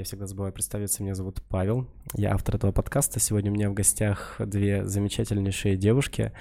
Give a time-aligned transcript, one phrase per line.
[0.00, 1.02] я всегда забываю представиться.
[1.02, 1.86] Меня зовут Павел.
[2.14, 3.20] Я автор этого подкаста.
[3.20, 6.32] Сегодня у меня в гостях две замечательнейшие девушки.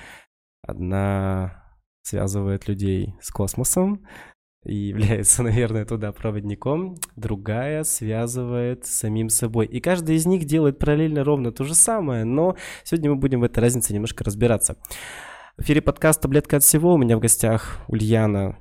[0.61, 4.07] Одна связывает людей с космосом
[4.63, 6.95] и является, наверное, туда проводником.
[7.17, 9.65] Другая связывает с самим собой.
[9.65, 12.55] И каждый из них делает параллельно ровно то же самое, но
[12.85, 14.77] сегодня мы будем в этой разнице немножко разбираться.
[15.57, 16.93] В эфире подкаст «Таблетка от всего».
[16.93, 18.57] У меня в гостях Ульяна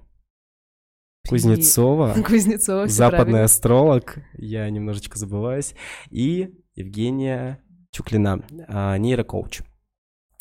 [1.29, 2.15] Кузнецова.
[2.27, 3.45] Кузнецова, Западный правильно.
[3.45, 4.19] астролог.
[4.37, 5.75] Я немножечко забываюсь.
[6.11, 7.61] И Евгения
[7.91, 9.61] Чуклина, а, нейрокоуч.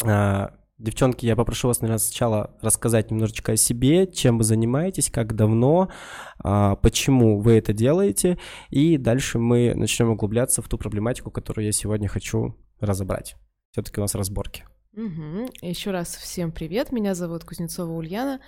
[0.03, 5.35] А, Девчонки, я попрошу вас, наверное, сначала рассказать немножечко о себе, чем вы занимаетесь, как
[5.35, 5.89] давно,
[6.37, 8.37] а, почему вы это делаете,
[8.69, 13.37] и дальше мы начнем углубляться в ту проблематику, которую я сегодня хочу разобрать.
[13.71, 14.65] Все-таки у нас разборки.
[14.93, 15.49] Угу.
[15.61, 18.39] Еще раз всем привет, меня зовут Кузнецова Ульяна,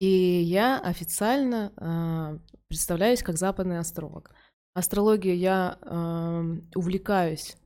[0.00, 4.30] и я официально э, представляюсь как западный астролог.
[4.74, 7.56] Астрологией я э, увлекаюсь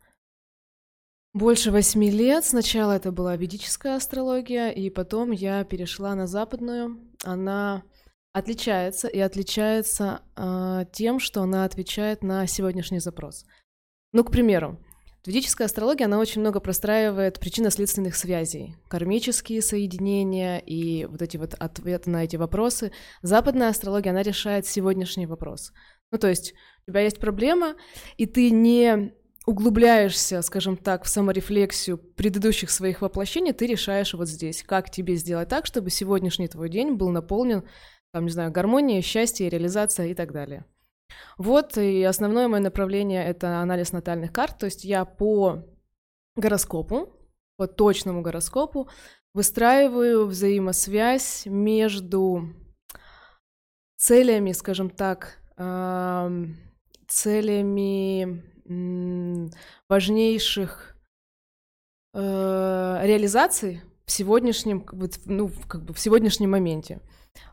[1.33, 2.45] больше восьми лет.
[2.45, 7.01] Сначала это была ведическая астрология, и потом я перешла на западную.
[7.25, 7.83] Она
[8.33, 13.47] отличается и отличается э, тем, что она отвечает на сегодняшний запрос.
[14.13, 14.79] Ну, к примеру,
[15.27, 22.11] ведическая астрология, она очень много простраивает причинно-следственных связей, кармические соединения и вот эти вот ответы
[22.11, 22.93] на эти вопросы.
[23.23, 25.73] Западная астрология, она решает сегодняшний вопрос.
[26.11, 26.55] Ну, то есть
[26.87, 27.75] у тебя есть проблема,
[28.17, 29.13] и ты не
[29.49, 35.49] углубляешься, скажем так, в саморефлексию предыдущих своих воплощений, ты решаешь вот здесь, как тебе сделать
[35.49, 37.65] так, чтобы сегодняшний твой день был наполнен,
[38.13, 40.67] там, не знаю, гармонией, счастьем, реализацией и так далее.
[41.37, 45.65] Вот, и основное мое направление— это анализ натальных карт, то есть я по
[46.37, 47.13] гороскопу,
[47.57, 48.89] по точному гороскопу
[49.35, 52.55] выстраиваю взаимосвязь между
[53.97, 55.39] целями, скажем так,
[57.09, 58.43] целями
[59.89, 60.95] важнейших
[62.13, 64.87] э, реализаций в сегодняшнем,
[65.25, 67.01] ну, как бы в сегодняшнем моменте.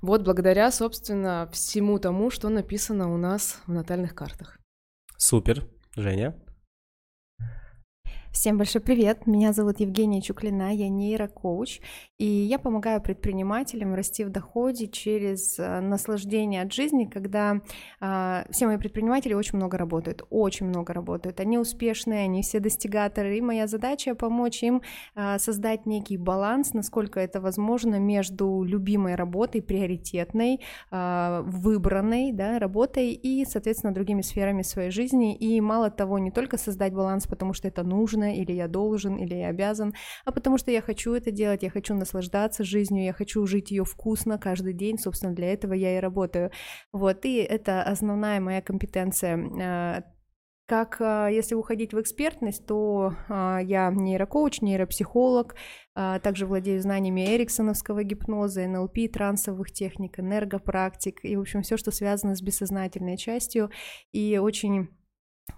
[0.01, 4.59] Вот благодаря, собственно, всему тому, что написано у нас в натальных картах.
[5.17, 5.67] Супер.
[5.95, 6.35] Женя?
[8.35, 11.79] Всем большой привет, меня зовут Евгения Чуклина, я нейрокоуч,
[12.17, 17.61] и я помогаю предпринимателям расти в доходе через э, наслаждение от жизни, когда
[18.01, 23.37] э, все мои предприниматели очень много работают, очень много работают, они успешные, они все достигаторы,
[23.37, 24.81] и моя задача помочь им
[25.15, 30.59] э, создать некий баланс, насколько это возможно, между любимой работой, приоритетной,
[30.91, 36.57] э, выбранной да, работой и, соответственно, другими сферами своей жизни, и мало того, не только
[36.57, 39.93] создать баланс, потому что это нужно, нужно, или я должен, или я обязан,
[40.25, 43.83] а потому что я хочу это делать, я хочу наслаждаться жизнью, я хочу жить ее
[43.83, 46.51] вкусно каждый день, собственно, для этого я и работаю.
[46.91, 50.03] Вот, и это основная моя компетенция а,
[50.67, 55.55] как а, если уходить в экспертность, то а, я нейрокоуч, нейропсихолог,
[56.23, 62.35] также владею знаниями эриксоновского гипноза, НЛП, трансовых техник, энергопрактик и, в общем, все, что связано
[62.35, 63.69] с бессознательной частью.
[64.11, 64.89] И очень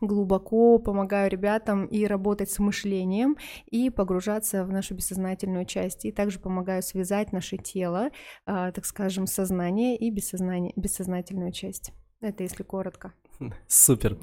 [0.02, 6.06] глубоко помогаю ребятам и работать с мышлением, и погружаться в нашу бессознательную часть.
[6.06, 8.10] И также помогаю связать наше тело,
[8.46, 11.92] а, так скажем, сознание и бессознание, бессознательную часть.
[12.20, 13.14] Это если коротко.
[13.68, 14.18] Супер.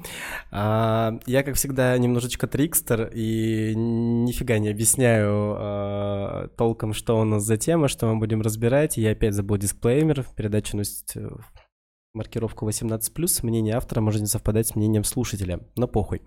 [0.51, 7.43] А, я, как всегда, немножечко трикстер и нифига не объясняю а, толком, что у нас
[7.43, 8.97] за тема, что мы будем разбирать.
[8.97, 10.25] Я опять забыл дисклеймер.
[10.35, 11.15] Передача носит
[12.15, 12.99] маркировку 18+,
[13.43, 16.21] мнение автора может не совпадать с мнением слушателя, но похуй.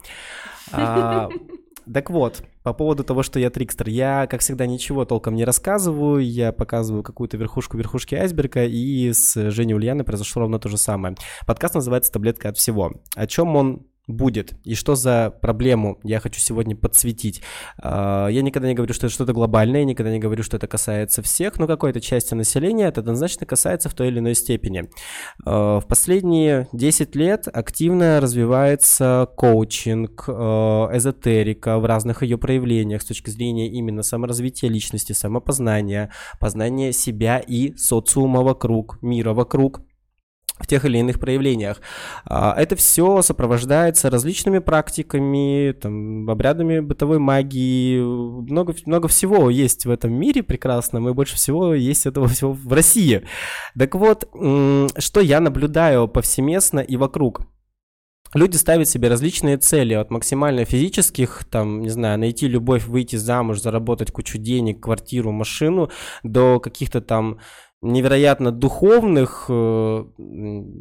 [0.72, 1.28] А,
[1.92, 6.24] так вот, по поводу того, что я трикстер, я, как всегда, ничего толком не рассказываю,
[6.24, 11.16] я показываю какую-то верхушку верхушки айсберга, и с Женей Ульяной произошло ровно то же самое.
[11.46, 12.92] Подкаст называется «Таблетка от всего».
[13.16, 17.42] О чем он будет и что за проблему я хочу сегодня подсветить.
[17.80, 20.66] А, я никогда не говорю, что это что-то глобальное, я никогда не говорю, что это
[20.66, 24.90] касается всех, но какой-то части населения это однозначно касается в той или иной степени.
[25.44, 33.06] А, в последние 10 лет активно развивается коучинг, а, эзотерика в разных ее проявлениях с
[33.06, 39.82] точки зрения именно саморазвития личности, самопознания, познания себя и социума вокруг, мира вокруг
[40.58, 41.80] в тех или иных проявлениях.
[42.24, 49.90] А, это все сопровождается различными практиками, там, обрядами бытовой магии, много, много всего есть в
[49.90, 53.24] этом мире прекрасном, и больше всего есть этого всего в России.
[53.78, 54.28] Так вот,
[54.98, 57.42] что я наблюдаю повсеместно и вокруг.
[58.34, 63.60] Люди ставят себе различные цели, от максимально физических, там, не знаю, найти любовь, выйти замуж,
[63.60, 65.90] заработать кучу денег, квартиру, машину,
[66.22, 67.38] до каких-то там
[67.80, 70.04] невероятно духовных, э,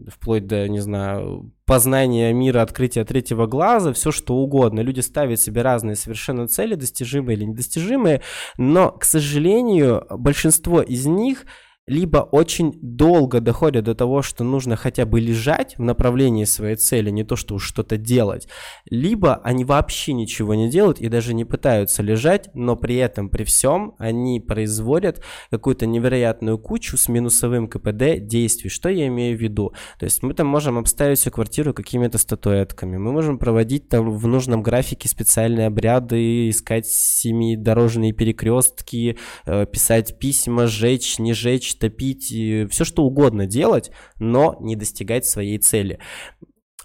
[0.07, 4.79] вплоть до, не знаю, познания мира, открытия третьего глаза, все что угодно.
[4.79, 8.21] Люди ставят себе разные совершенно цели, достижимые или недостижимые,
[8.57, 11.45] но, к сожалению, большинство из них–
[11.87, 17.09] либо очень долго доходят до того, что нужно хотя бы лежать в направлении своей цели,
[17.09, 18.47] не то что уж что-то делать,
[18.89, 23.45] либо они вообще ничего не делают и даже не пытаются лежать, но при этом, при
[23.45, 28.69] всем, они производят какую-то невероятную кучу с минусовым КПД действий.
[28.69, 29.73] Что я имею в виду?
[29.97, 34.27] То есть мы там можем обставить всю квартиру какими-то статуэтками, мы можем проводить там в
[34.27, 42.85] нужном графике специальные обряды, искать семидорожные перекрестки, э, писать письма, жечь, не жечь, топить, все
[42.85, 46.00] что угодно делать, но не достигать своей цели.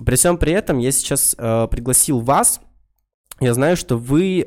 [0.05, 2.61] При всем при этом я сейчас э, пригласил вас.
[3.41, 4.45] Я знаю, что вы, э,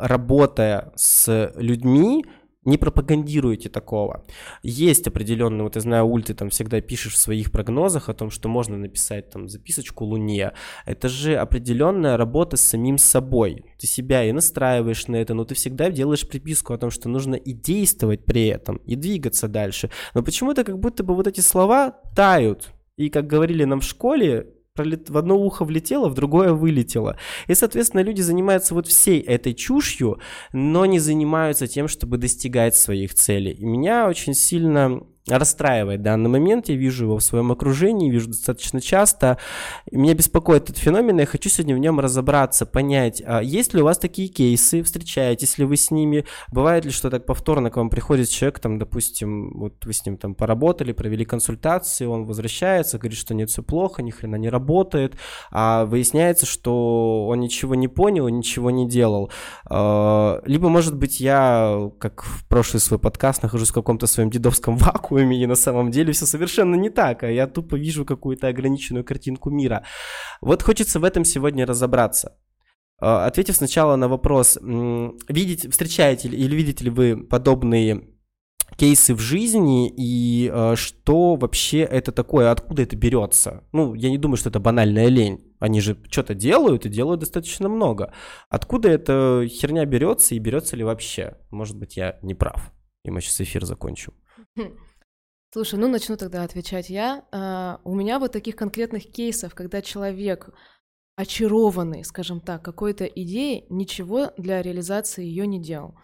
[0.00, 2.24] работая с людьми,
[2.66, 4.24] не пропагандируете такого.
[4.62, 8.30] Есть определенные, вот я знаю, Уль, ты там всегда пишешь в своих прогнозах о том,
[8.30, 10.52] что можно написать там записочку Луне.
[10.84, 13.64] Это же определенная работа с самим собой.
[13.78, 17.34] Ты себя и настраиваешь на это, но ты всегда делаешь приписку о том, что нужно
[17.34, 19.90] и действовать при этом, и двигаться дальше.
[20.14, 22.72] Но почему-то как будто бы вот эти слова тают.
[22.96, 24.46] И как говорили нам в школе,
[24.76, 25.10] пролет...
[25.10, 27.18] в одно ухо влетело, в другое вылетело.
[27.48, 30.20] И, соответственно, люди занимаются вот всей этой чушью,
[30.52, 33.52] но не занимаются тем, чтобы достигать своих целей.
[33.52, 38.28] И меня очень сильно расстраивает в данный момент, я вижу его в своем окружении, вижу
[38.28, 39.38] достаточно часто.
[39.90, 43.82] Меня беспокоит этот феномен, и я хочу сегодня в нем разобраться, понять, а есть ли
[43.82, 47.76] у вас такие кейсы, встречаетесь ли вы с ними, бывает ли, что так повторно к
[47.76, 52.98] вам приходит человек, там, допустим, вот вы с ним там поработали, провели консультации, он возвращается,
[52.98, 55.16] говорит, что нет, все плохо, ни хрена не работает,
[55.50, 59.30] а выясняется, что он ничего не понял, ничего не делал.
[59.68, 64.76] А, либо, может быть, я, как в прошлый свой подкаст, нахожусь в каком-то своем дедовском
[64.76, 68.48] вакууме, вакууме, и на самом деле все совершенно не так, а я тупо вижу какую-то
[68.48, 69.82] ограниченную картинку мира.
[70.40, 72.38] Вот хочется в этом сегодня разобраться.
[72.98, 78.02] А, ответив сначала на вопрос, видите, встречаете или видите ли вы подобные
[78.76, 83.62] кейсы в жизни и э, что вообще это такое, откуда это берется.
[83.72, 85.38] Ну, я не думаю, что это банальная лень.
[85.60, 88.12] Они же что-то делают и делают достаточно много.
[88.50, 91.36] Откуда эта херня берется и берется ли вообще?
[91.50, 92.72] Может быть, я не прав.
[93.04, 94.12] И мы сейчас эфир закончим.
[95.52, 97.24] Слушай, ну начну тогда отвечать я.
[97.32, 100.50] А, у меня вот таких конкретных кейсов, когда человек
[101.16, 105.98] очарованный, скажем так, какой-то идеей, ничего для реализации ее не делал.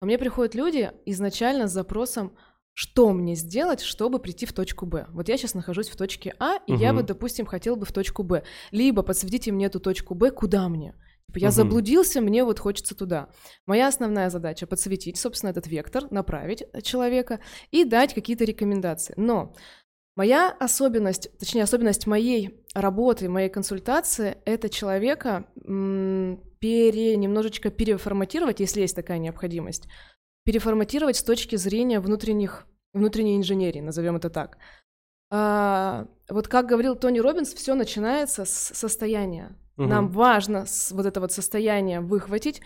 [0.00, 2.36] Ко мне приходят люди изначально с запросом,
[2.72, 5.06] что мне сделать, чтобы прийти в точку Б.
[5.10, 6.80] Вот я сейчас нахожусь в точке А, и угу.
[6.80, 8.44] я вот, допустим, хотел бы в точку Б.
[8.70, 10.94] Либо подсветите мне эту точку Б, куда мне?
[11.34, 11.54] Типа, я угу.
[11.54, 13.28] заблудился, мне вот хочется туда.
[13.66, 17.40] Моя основная задача подсветить, собственно, этот вектор, направить человека
[17.72, 19.14] и дать какие-то рекомендации.
[19.16, 19.52] Но
[20.14, 25.46] моя особенность, точнее, особенность моей работы, моей консультации— это человека
[26.60, 29.88] пере, немножечко переформатировать, если есть такая необходимость,
[30.44, 34.58] переформатировать с точки зрения внутренних, внутренней инженерии, назовем это так.
[35.32, 39.56] А, вот как говорил Тони Робинс, все начинается с состояния.
[39.76, 39.86] Угу.
[39.86, 42.60] Нам важно вот это вот состояние выхватить,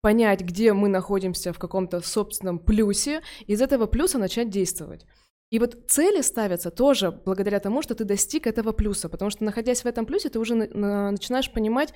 [0.00, 5.06] понять, где мы находимся в каком-то собственном плюсе, и из этого плюса начать действовать.
[5.50, 9.84] И вот цели ставятся тоже благодаря тому, что ты достиг этого плюса, потому что находясь
[9.84, 11.92] в этом плюсе, ты уже начинаешь понимать,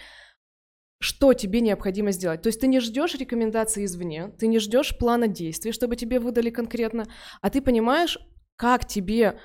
[0.98, 2.43] что тебе необходимо сделать.
[2.43, 6.50] То есть ты не ждешь рекомендаций извне, ты не ждешь плана действий, чтобы тебе выдали
[6.50, 7.06] конкретно,
[7.41, 8.19] а ты понимаешь,
[8.56, 9.38] как тебе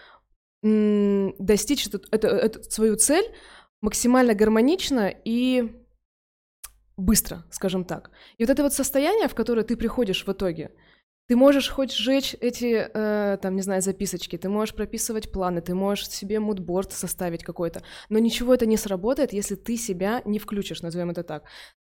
[0.64, 3.26] м- достичь эту, эту, эту свою цель
[3.82, 5.72] максимально гармонично и
[6.98, 8.12] быстро, скажем так.
[8.38, 10.72] И вот это вот состояние, в которое ты приходишь в итоге,
[11.28, 15.74] ты можешь хоть сжечь эти, э, там, не знаю, записочки, ты можешь прописывать планы, ты
[15.74, 20.82] можешь себе мудборд составить какой-то, но ничего это не сработает, если ты себя не включишь,
[20.82, 21.44] назовем это так.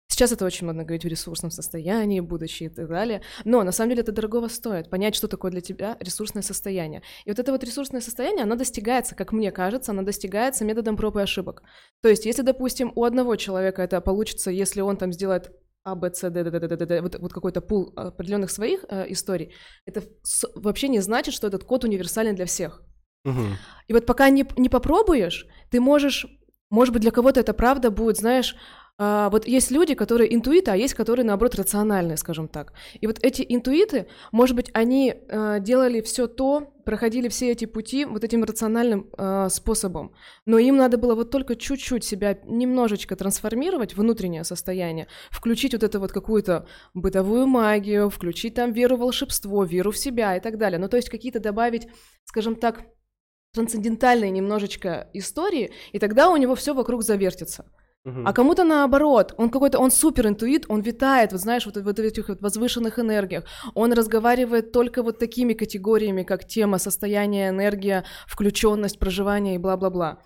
[0.08, 3.22] Сейчас это очень модно говорить в ресурсном состоянии, будучи и так далее.
[3.44, 4.90] Но на самом деле это дорогого стоит.
[4.90, 7.02] Понять, что такое для тебя ресурсное состояние.
[7.26, 11.18] И вот это вот ресурсное состояние, оно достигается, как мне кажется, оно достигается методом проб
[11.18, 11.64] и ошибок.
[12.02, 15.52] То есть, если, допустим, у одного человека это получится, если он там сделает
[15.84, 19.06] а, Б, С, Д, Д, Д, Д, Д, вот, вот какой-то пул определенных своих э,
[19.10, 19.54] историй,
[19.86, 22.82] это с, вообще не значит, что этот код универсален для всех.
[23.26, 23.42] Угу.
[23.88, 26.26] И вот пока не, не попробуешь, ты можешь,
[26.70, 28.56] может быть, для кого-то это правда будет, знаешь,
[28.98, 32.72] а, вот есть люди, которые интуиты, а есть, которые, наоборот, рациональные, скажем так.
[33.02, 38.06] И вот эти интуиты, может быть, они а, делали все то, проходили все эти пути
[38.06, 40.14] вот этим рациональным а, способом,
[40.46, 46.00] но им надо было вот только чуть-чуть себя немножечко трансформировать, внутреннее состояние, включить вот эту
[46.00, 50.80] вот какую-то бытовую магию, включить там веру в волшебство, веру в себя и так далее.
[50.80, 51.88] Ну, то есть какие-то добавить,
[52.24, 52.86] скажем так,
[53.54, 57.66] трансцендентальные немножечко истории, и тогда у него все вокруг завертится.
[58.06, 62.02] А кому-то наоборот, он какой-то, он супер интуит, он витает, вот знаешь, вот, вот в
[62.02, 63.46] этих вот возвышенных энергиях.
[63.74, 70.20] Он разговаривает только вот такими категориями, как тема, состояние, энергия, включенность, проживание и бла-бла-бла.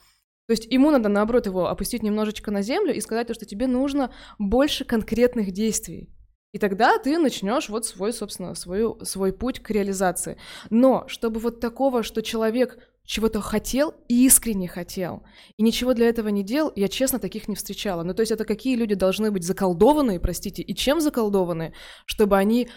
[0.48, 4.12] То есть ему надо, наоборот, его опустить немножечко на землю и сказать, что тебе нужно
[4.39, 6.09] больше конкретных действий.
[6.51, 10.38] И тогда ты начнешь вот свой, собственно, свою, свой путь к реализации.
[10.71, 12.79] Но чтобы вот такого, что человек
[13.10, 15.24] чего-то хотел и искренне хотел,
[15.58, 18.04] и ничего для этого не делал, я честно таких не встречала.
[18.04, 21.74] Ну, то есть это какие люди должны быть заколдованные, простите, и чем заколдованные,
[22.06, 22.70] чтобы они,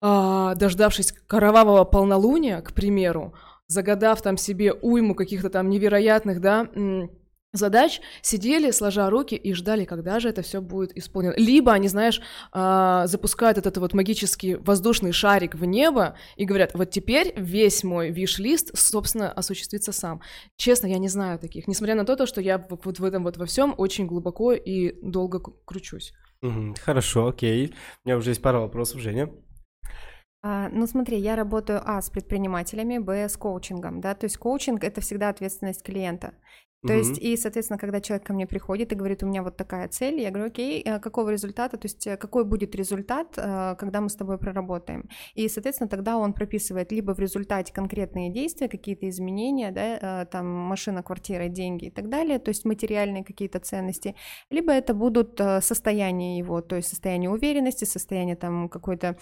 [0.00, 3.34] а, дождавшись кровавого полнолуния, к примеру,
[3.66, 6.70] загадав там себе уйму каких-то там невероятных, да,
[7.56, 11.34] задач, сидели, сложа руки и ждали, когда же это все будет исполнено.
[11.36, 12.20] Либо они, знаешь,
[12.52, 18.10] а, запускают этот вот магический воздушный шарик в небо и говорят, вот теперь весь мой
[18.10, 20.20] виш-лист, собственно, осуществится сам.
[20.56, 23.46] Честно, я не знаю таких, несмотря на то, что я вот в этом вот во
[23.46, 26.12] всем очень глубоко и долго кручусь.
[26.84, 27.74] Хорошо, окей.
[28.04, 29.30] У меня уже есть пара вопросов, Женя.
[30.48, 34.84] А, ну смотри, я работаю, а, с предпринимателями, б, с коучингом, да, то есть коучинг—
[34.84, 36.34] это всегда ответственность клиента.
[36.86, 39.56] То mm есть, и, соответственно, когда человек ко мне приходит и говорит, у меня вот
[39.56, 43.76] такая цель, я говорю, окей, э, какого результата, то есть э, какой будет результат, э,
[43.78, 45.08] когда мы с тобой проработаем.
[45.34, 51.02] И, соответственно, тогда он прописывает либо в результате конкретные действия, какие-то изменения, да, там машина,
[51.02, 54.14] квартира, деньги и так далее, то есть материальные какие-то ценности,
[54.50, 59.16] либо это будут состояния его, то есть состояние уверенности, состояние там какой-то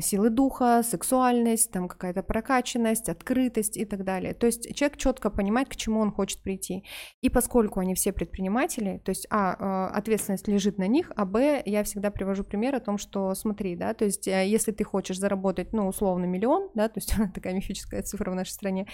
[0.00, 4.34] силы духа, сексуальность, там какая-то прокачанность, открытость и так далее.
[4.34, 6.84] То есть человек четко понимает, к чему он хочет прийти.
[7.20, 11.62] И поскольку они все предприниматели, то есть, а, э, ответственность лежит на них, а, б,
[11.64, 15.18] я всегда привожу пример о том, что смотри, да, то есть, э, если ты хочешь
[15.18, 18.86] заработать, ну, условно, миллион, да, то есть, такая мифическая цифра в нашей стране,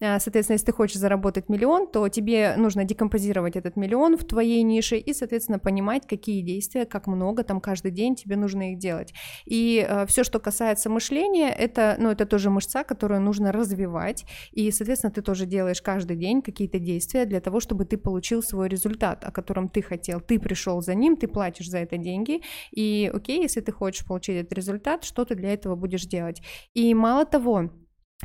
[0.00, 4.62] э, соответственно, если ты хочешь заработать миллион, то тебе нужно декомпозировать этот миллион в твоей
[4.62, 9.12] нише и, соответственно, понимать, какие действия, как много там каждый день тебе нужно их делать.
[9.44, 15.12] И все, что касается мышления, это, ну, это тоже мышца, которую нужно развивать, и, соответственно,
[15.12, 19.30] ты тоже делаешь каждый день какие-то действия для того, чтобы ты получил свой результат, о
[19.30, 20.20] котором ты хотел.
[20.20, 24.36] Ты пришел за ним, ты платишь за это деньги, и окей, если ты хочешь получить
[24.36, 26.42] этот результат, что ты для этого будешь делать.
[26.74, 27.70] И мало того,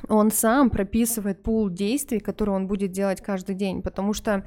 [0.08, 4.46] он сам прописывает пул действий, которые он будет делать каждый день, потому что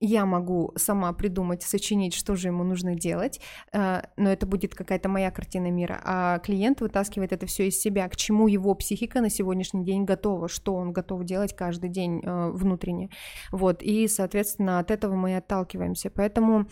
[0.00, 3.40] я могу сама придумать, сочинить, что же ему нужно делать,
[3.72, 8.08] э, но это будет какая-то моя картина мира, а клиент вытаскивает это все из себя,
[8.08, 12.50] к чему его психика на сегодняшний день готова, что он готов делать каждый день э,
[12.50, 13.10] внутренне,
[13.50, 16.66] вот, и, соответственно, от этого мы и отталкиваемся, поэтому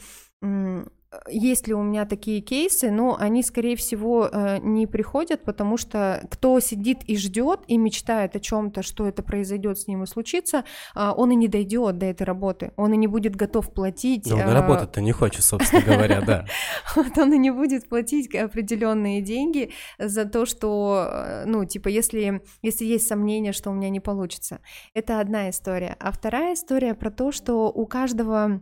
[1.28, 6.26] есть ли у меня такие кейсы, но они, скорее всего, э, не приходят, потому что
[6.30, 10.64] кто сидит и ждет и мечтает о чем-то, что это произойдет с ним и случится,
[10.94, 14.28] а, он и не дойдет до этой работы, он и не будет готов платить.
[14.28, 14.54] Да он а...
[14.54, 16.46] работать-то не хочет, собственно говоря, да.
[16.96, 22.42] Вот он и не будет платить определенные деньги за то, что, э, ну, типа, если,
[22.62, 24.60] если есть сомнение, что у меня не получится.
[24.94, 25.96] Это одна история.
[26.00, 28.60] А вторая история про то, что у каждого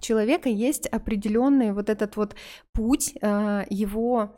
[0.00, 2.34] человека есть определенный вот этот вот
[2.72, 4.36] путь а, его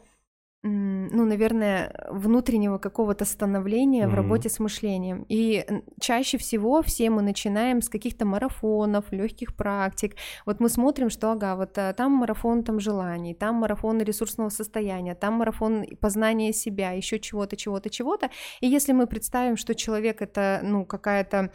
[0.67, 4.11] ну, наверное, внутреннего какого-то становления mm-hmm.
[4.11, 5.25] в работе с мышлением.
[5.29, 5.65] И
[6.01, 10.17] чаще всего все мы начинаем с каких-то марафонов, легких практик.
[10.45, 15.15] Вот мы смотрим, что, ага, вот а, там марафон там желаний, там марафон ресурсного состояния,
[15.15, 18.31] там марафон познания себя, еще чего-то, чего-то, чего-то.
[18.61, 21.53] И если мы представим, что человек это, ну, какая-то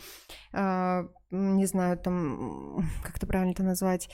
[0.53, 4.09] э, не знаю, там, как это правильно это назвать,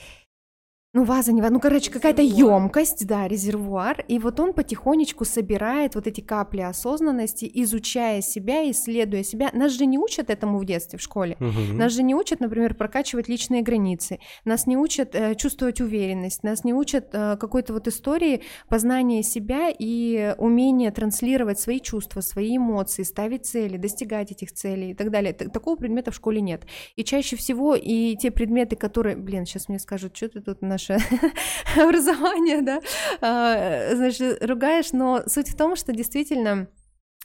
[0.94, 5.94] ну, ваза, не ваза, ну, короче, какая-то емкость, да, резервуар, и вот он потихонечку собирает
[5.94, 9.50] вот эти капли осознанности, изучая себя, исследуя себя.
[9.52, 11.36] Нас же не учат этому в детстве, в школе.
[11.40, 11.76] Угу.
[11.76, 16.64] Нас же не учат, например, прокачивать личные границы, нас не учат э, чувствовать уверенность, нас
[16.64, 23.02] не учат э, какой-то вот истории познания себя и умения транслировать свои чувства, свои эмоции,
[23.02, 25.34] ставить цели, достигать этих целей и так далее.
[25.34, 26.62] Такого предмета в школе нет.
[26.96, 30.98] И чаще всего и те предметы, которые, блин, сейчас мне скажут, что ты тут наше
[31.76, 32.80] образование, да,
[33.20, 36.77] а, значит, ругаешь, но суть в том, что действительно Э,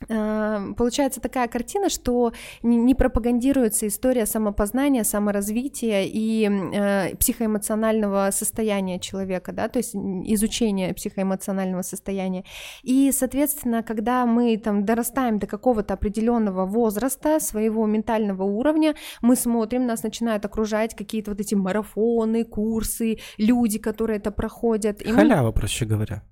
[0.07, 9.67] получается такая картина, что не пропагандируется история самопознания, саморазвития и э, психоэмоционального состояния человека, да,
[9.67, 12.43] то есть изучение психоэмоционального состояния.
[12.83, 19.86] И, соответственно, когда мы там дорастаем до какого-то определенного возраста, своего ментального уровня, мы смотрим,
[19.86, 25.01] нас начинают окружать какие-то вот эти марафоны, курсы, люди, которые это проходят.
[25.01, 25.53] И Халява, мы...
[25.53, 26.24] проще говоря.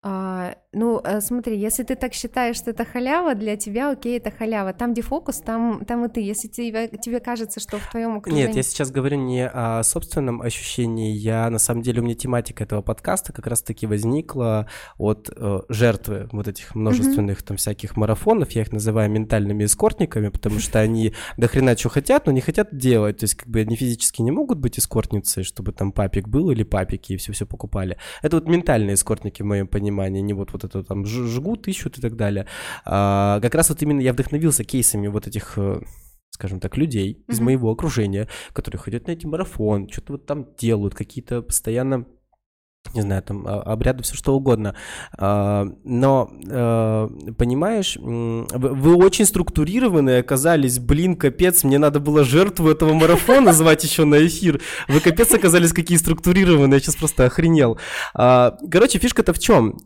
[0.00, 4.30] А, ну, э, смотри, если ты так считаешь, что это халява, для тебя окей, это
[4.30, 4.74] халява.
[4.74, 6.20] Там, где фокус, там, там и ты.
[6.20, 8.46] Если тебе, тебе кажется, что в твоем окружении...
[8.46, 11.10] Нет, я сейчас говорю не о собственном ощущении.
[11.12, 16.28] Я, на самом деле, у меня тематика этого подкаста как раз-таки возникла от э, жертвы
[16.32, 17.46] вот этих множественных mm-hmm.
[17.46, 18.50] там всяких марафонов.
[18.50, 22.76] Я их называю ментальными эскортниками, потому что они до хрена что хотят, но не хотят
[22.76, 23.16] делать.
[23.16, 26.62] То есть, как бы они физически не могут быть эскортницей, чтобы там папик был или
[26.62, 27.96] папики и все-все покупали.
[28.20, 32.00] Это вот ментальные эскортники в моем понимании не вот, вот это там жгут, ищут и
[32.00, 32.46] так далее.
[32.84, 35.80] А, как раз вот именно я вдохновился кейсами вот этих э,
[36.30, 37.32] скажем так, людей mm-hmm.
[37.32, 42.06] из моего окружения, которые ходят на эти марафон, что-то вот там делают, какие-то постоянно
[42.94, 44.74] не знаю, там, а, обряды, все что угодно.
[45.16, 52.92] А, но, э, понимаешь, вы очень структурированные оказались, блин, капец, мне надо было жертву этого
[52.94, 54.60] марафона звать еще на эфир.
[54.88, 57.78] Вы капец оказались какие структурированные, я сейчас просто охренел.
[58.14, 59.78] А, короче, фишка-то в чем?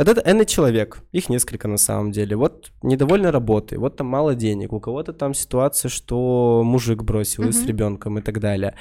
[0.00, 2.34] Это N человек, их несколько на самом деле.
[2.34, 7.52] Вот недовольны работой, вот там мало денег, у кого-то там ситуация, что мужик бросил mm-hmm.
[7.52, 8.76] с ребенком и так далее.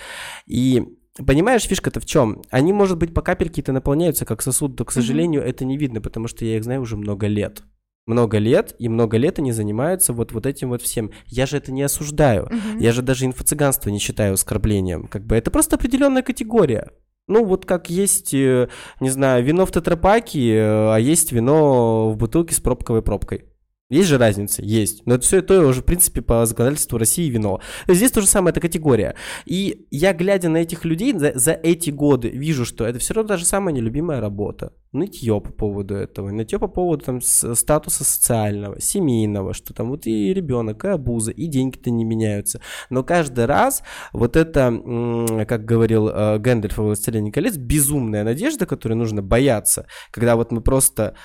[0.47, 2.41] И Понимаешь, фишка-то в чем?
[2.49, 5.49] Они, может быть, по капельке-то наполняются как сосуд, но, к сожалению, mm-hmm.
[5.49, 7.63] это не видно, потому что я их знаю уже много лет.
[8.05, 11.11] Много лет, и много лет они занимаются вот, вот этим вот всем.
[11.27, 12.45] Я же это не осуждаю.
[12.45, 12.79] Mm-hmm.
[12.79, 15.07] Я же даже инфо-цыганство не считаю оскорблением.
[15.07, 16.91] Как бы это просто определенная категория.
[17.27, 22.17] Ну, вот как есть, э, не знаю, вино в тетрапаке, э, а есть вино в
[22.17, 23.45] бутылке с пробковой пробкой.
[23.89, 24.61] Есть же разница?
[24.63, 25.03] Есть.
[25.07, 27.59] Но это все это уже, в принципе, по законодательству России вино.
[27.87, 29.15] Здесь то же самое, это категория.
[29.45, 33.29] И я, глядя на этих людей за, за эти годы, вижу, что это все равно
[33.29, 34.73] та же самая нелюбимая работа.
[34.91, 40.35] Нытье по поводу этого, нытье по поводу там, статуса социального, семейного, что там вот и
[40.35, 42.61] ребенок, и обуза, и деньги-то не меняются.
[42.91, 43.81] Но каждый раз
[44.13, 50.35] вот это, как говорил э, Гэндальф в «Властелине колец», безумная надежда, которой нужно бояться, когда
[50.35, 51.15] вот мы просто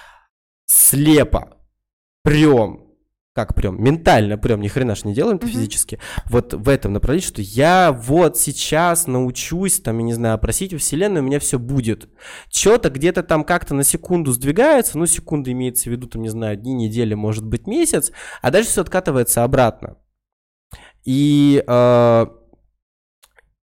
[0.66, 1.58] слепо
[2.24, 2.80] прям,
[3.34, 5.50] как прям, ментально прям, ни хрена ж не делаем это mm-hmm.
[5.50, 10.72] физически, вот в этом направлении, что я вот сейчас научусь, там, я не знаю, просить
[10.72, 12.08] у вселенной, у меня все будет.
[12.50, 16.56] Что-то где-то там как-то на секунду сдвигается, ну, секунда имеется в виду, там, не знаю,
[16.56, 19.98] дни, недели, может быть, месяц, а дальше все откатывается обратно.
[21.04, 22.26] И э,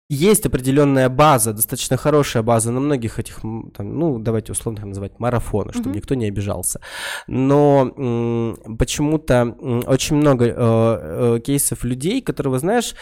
[0.08, 5.18] есть определенная база, достаточно хорошая база на многих этих, там, ну, давайте условно их называть
[5.18, 5.96] марафоны, чтобы mm-hmm.
[5.96, 6.80] никто не обижался.
[7.26, 12.94] Но м- почему-то м- очень много э, э, кейсов людей, которые, знаешь,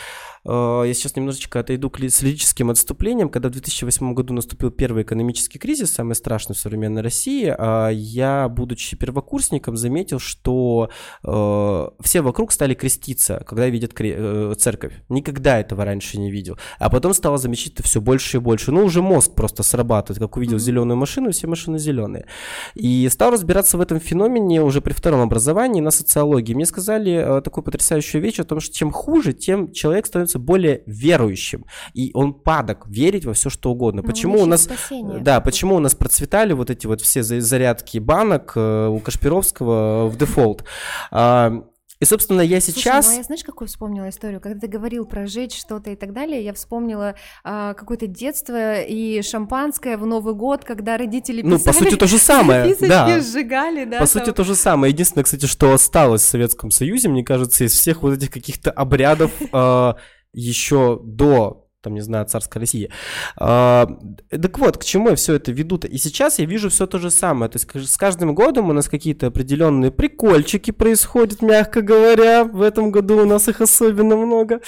[0.44, 3.28] я сейчас немножечко отойду к с лирическим отступлением.
[3.28, 8.48] Когда в 2008 году наступил первый экономический кризис, самый страшный в современной России, а, я,
[8.48, 10.90] будучи первокурсником, заметил, что
[11.22, 14.94] э, все вокруг стали креститься, когда видят э, церковь.
[15.08, 16.58] Никогда этого раньше не видел.
[16.78, 18.72] А потом стало замечать это все больше и больше.
[18.72, 20.18] Ну, уже мозг просто срабатывает.
[20.20, 20.60] Как увидел mm-hmm.
[20.60, 22.26] зеленую машину, все машины зеленые.
[22.74, 26.54] И стал разбираться в этом феномене уже при втором образовании на социологии.
[26.54, 30.82] Мне сказали такую потрясающую вещь о том, что чем хуже, тем человек становится становится более
[30.86, 34.02] верующим, и он падок верить во все что угодно.
[34.02, 35.20] Ну, почему у нас, спасение.
[35.20, 40.16] да, почему у нас процветали вот эти вот все зарядки банок э, у Кашпировского в
[40.16, 40.64] дефолт?
[41.10, 41.64] А,
[42.02, 43.04] и, собственно, я сейчас...
[43.04, 44.40] Слушай, ну, а я знаешь, какую вспомнила историю?
[44.40, 47.14] Когда ты говорил про жечь что-то и так далее, я вспомнила
[47.44, 51.54] а, какое-то детство и шампанское в Новый год, когда родители писали...
[51.54, 53.20] Ну, по сути, то же самое, да.
[53.20, 54.00] сжигали, да.
[54.00, 54.06] По там...
[54.08, 54.92] сути, то же самое.
[54.92, 59.30] Единственное, кстати, что осталось в Советском Союзе, мне кажется, из всех вот этих каких-то обрядов
[59.52, 59.94] а,
[60.32, 62.90] еще до там, не знаю, царской России.
[63.36, 63.88] А,
[64.30, 65.88] так вот, к чему я все это веду-то?
[65.88, 67.50] И сейчас я вижу все то же самое.
[67.50, 72.44] То есть с каждым годом у нас какие-то определенные прикольчики происходят, мягко говоря.
[72.44, 74.60] В этом году у нас их особенно много.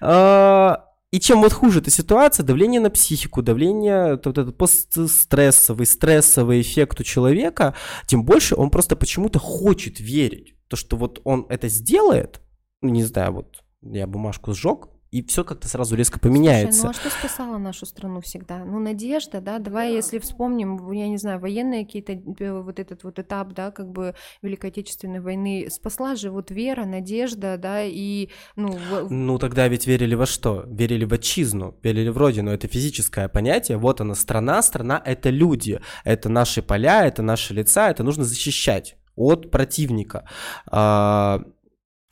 [0.00, 6.60] А, и чем вот хуже эта ситуация, давление на психику, давление, вот этот постстрессовый, стрессовый
[6.60, 7.74] эффект у человека,
[8.06, 10.54] тем больше он просто почему-то хочет верить.
[10.68, 12.42] То, что вот он это сделает,
[12.82, 16.80] ну, не знаю, вот я бумажку сжег, и все как-то сразу резко поменяется.
[16.80, 18.64] Слушай, ну а что спасало нашу страну всегда?
[18.64, 23.18] Ну, надежда, да, давай, если вспомним, я не знаю, военные какие-то, э, вот этот вот
[23.18, 28.78] этап, да, как бы Великой Отечественной войны, спасла же вот вера, надежда, да, и, ну...
[29.08, 30.64] Ну, тогда ведь верили во что?
[30.66, 35.80] Верили в отчизну, верили в родину, это физическое понятие, вот она страна, страна— это люди,
[36.04, 40.28] это наши поля, это наши лица, это нужно защищать от противника.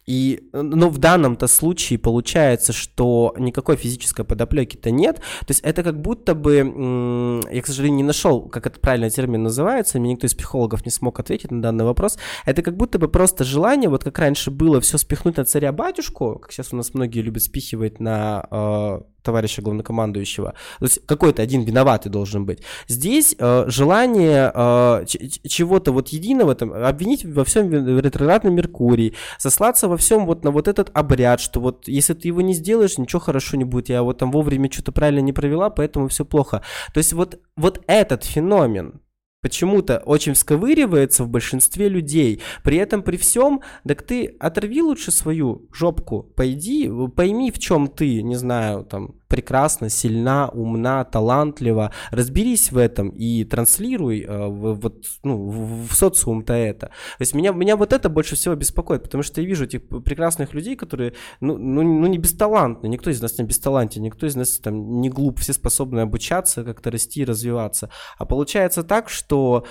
[0.07, 5.17] И, но в данном-то случае получается, что никакой физической подоплеки-то нет.
[5.17, 9.43] То есть это как будто бы, я, к сожалению, не нашел, как это правильно термин
[9.43, 12.19] называется, мне никто из психологов не смог ответить на данный вопрос.
[12.45, 16.53] Это как будто бы просто желание, вот как раньше было, все спихнуть на царя-батюшку, как
[16.53, 20.55] сейчас у нас многие любят спихивать на э, товарища главнокомандующего.
[20.79, 22.61] То есть какой-то один виноватый должен быть.
[22.89, 25.05] Здесь э, желание э,
[25.49, 30.69] чего-то вот единого, там, обвинить во всем ретроградном Меркурий, сослаться во всем вот на вот
[30.69, 33.89] этот обряд, что вот если ты его не сделаешь, ничего хорошо не будет.
[33.89, 36.63] Я вот там вовремя что-то правильно не провела, поэтому все плохо.
[36.95, 39.01] То есть вот, вот этот феномен,
[39.47, 42.43] почему-то очень всковыривается в большинстве людей.
[42.65, 48.23] При этом, при всем, так ты оторви лучше свою жопку, пойди, пойми, в чем ты,
[48.23, 51.93] не знаю, там, прекрасна, сильна, умна, талантлива.
[52.11, 56.87] Разберись в этом и транслируй э, в, вот, ну, в, в социум-то это.
[56.87, 60.55] То есть меня, меня вот это больше всего беспокоит, потому что я вижу этих прекрасных
[60.55, 64.59] людей, которые, ну, ну, ну не бесталантны, никто из нас не бесталантен, никто из нас
[64.59, 67.91] там не глуп, все способны обучаться, как-то расти и развиваться.
[68.19, 69.65] А получается так, что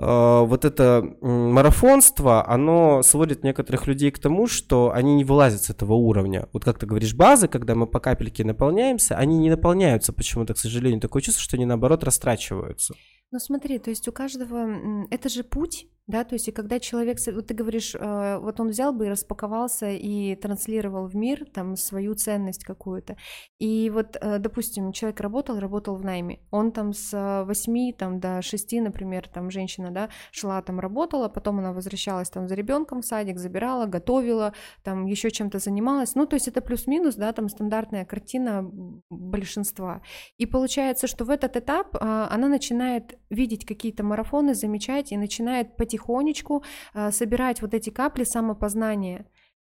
[0.00, 5.92] вот это марафонство, оно сводит некоторых людей к тому, что они не вылазят с этого
[5.92, 6.48] уровня.
[6.54, 10.58] Вот как ты говоришь, базы, когда мы по капельке наполняемся, они не наполняются почему-то, к
[10.58, 11.02] сожалению.
[11.02, 12.94] Такое чувство, что они наоборот растрачиваются.
[13.32, 17.18] Ну смотри, то есть у каждого, это же путь, да, то есть и когда человек,
[17.26, 21.76] вот ты говоришь, э, вот он взял бы и распаковался и транслировал в мир там
[21.76, 23.16] свою ценность какую-то,
[23.60, 28.42] и вот, э, допустим, человек работал, работал в найме, он там с 8 там, до
[28.42, 33.04] 6, например, там женщина, да, шла там работала, потом она возвращалась там за ребенком в
[33.04, 38.04] садик, забирала, готовила, там еще чем-то занималась, ну то есть это плюс-минус, да, там стандартная
[38.04, 38.68] картина
[39.08, 40.02] большинства,
[40.36, 45.76] и получается, что в этот этап а, она начинает видеть какие-то марафоны, замечать и начинает
[45.76, 46.64] потихонечку
[46.94, 49.26] э, собирать вот эти капли самопознания.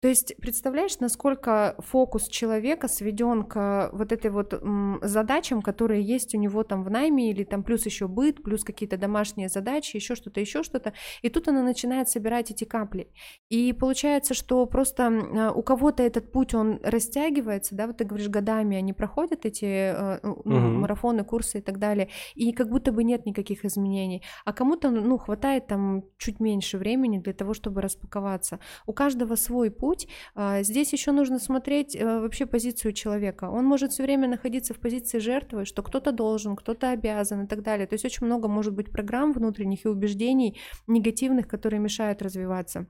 [0.01, 4.59] То есть, представляешь, насколько фокус человека сведен к вот этой вот
[5.03, 8.97] задачам, которые есть у него там в найме, или там плюс еще быт, плюс какие-то
[8.97, 10.93] домашние задачи, еще что-то, еще что-то.
[11.21, 13.11] И тут она начинает собирать эти капли.
[13.49, 18.29] И получается, что просто а, у кого-то этот путь, он растягивается, да, вот ты говоришь,
[18.29, 20.79] годами они проходят эти э, ну, угу.
[20.79, 24.23] марафоны, курсы и так далее, и как будто бы нет никаких изменений.
[24.45, 28.59] А кому-то, ну, хватает там чуть меньше времени для того, чтобы распаковаться.
[28.87, 30.08] У каждого свой путь, путь.
[30.36, 33.49] А, здесь еще нужно смотреть э, вообще позицию человека.
[33.49, 37.62] Он может все время находиться в позиции жертвы, что кто-то должен, кто-то обязан и так
[37.62, 37.88] далее.
[37.88, 42.88] То есть очень много может быть программ внутренних и убеждений негативных, которые мешают развиваться.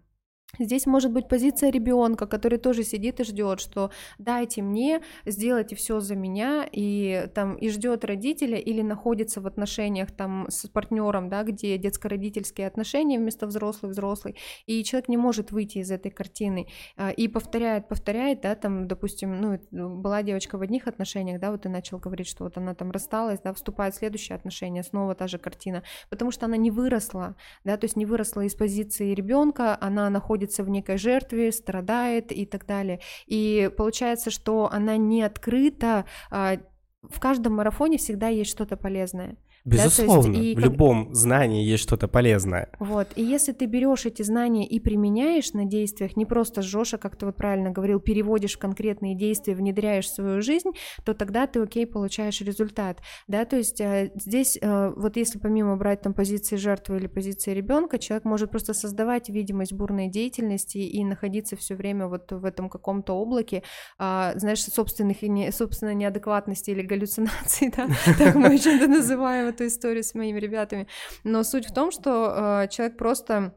[0.60, 6.00] Здесь может быть позиция ребенка, который тоже сидит и ждет, что дайте мне, сделайте все
[6.00, 11.44] за меня, и там и ждет родителя или находится в отношениях там с партнером, да,
[11.44, 14.36] где детско-родительские отношения вместо взрослый взрослый,
[14.66, 16.68] и человек не может выйти из этой картины.
[16.98, 21.62] А, и повторяет, повторяет, да, там, допустим, ну была девочка в одних отношениях, да, вот
[21.62, 25.28] ты начал говорить, что вот она там рассталась, да, вступает в следующие отношения, снова та
[25.28, 29.78] же картина, потому что она не выросла, да, то есть не выросла из позиции ребенка,
[29.80, 33.00] она находится находится в некой жертве, страдает и так далее.
[33.28, 36.06] И получается, что она не открыта.
[36.32, 36.58] А,
[37.04, 39.36] в каждом марафоне всегда есть что-то полезное.
[39.64, 42.70] Безусловно, да, есть, и в любом знании есть что-то полезное.
[42.80, 46.98] Вот, и если ты берешь эти знания и применяешь на действиях, не просто жжешь, а
[46.98, 50.72] как ты вот правильно говорил, переводишь в конкретные действия, внедряешь в свою жизнь,
[51.06, 55.78] то тогда ты, окей, получаешь результат, да, то есть э, здесь э, вот если помимо
[55.78, 61.04] брать там позиции жертвы или позиции ребенка, человек может просто создавать видимость бурной деятельности и
[61.04, 63.62] находиться все время вот в этом каком-то облаке,
[64.00, 69.68] а, знаешь, собственных и не, собственной неадекватности или галлюцинаций, да, так мы очень-то называем эту
[69.68, 70.88] историю с моими ребятами.
[71.24, 73.56] Но суть в том, что э, человек просто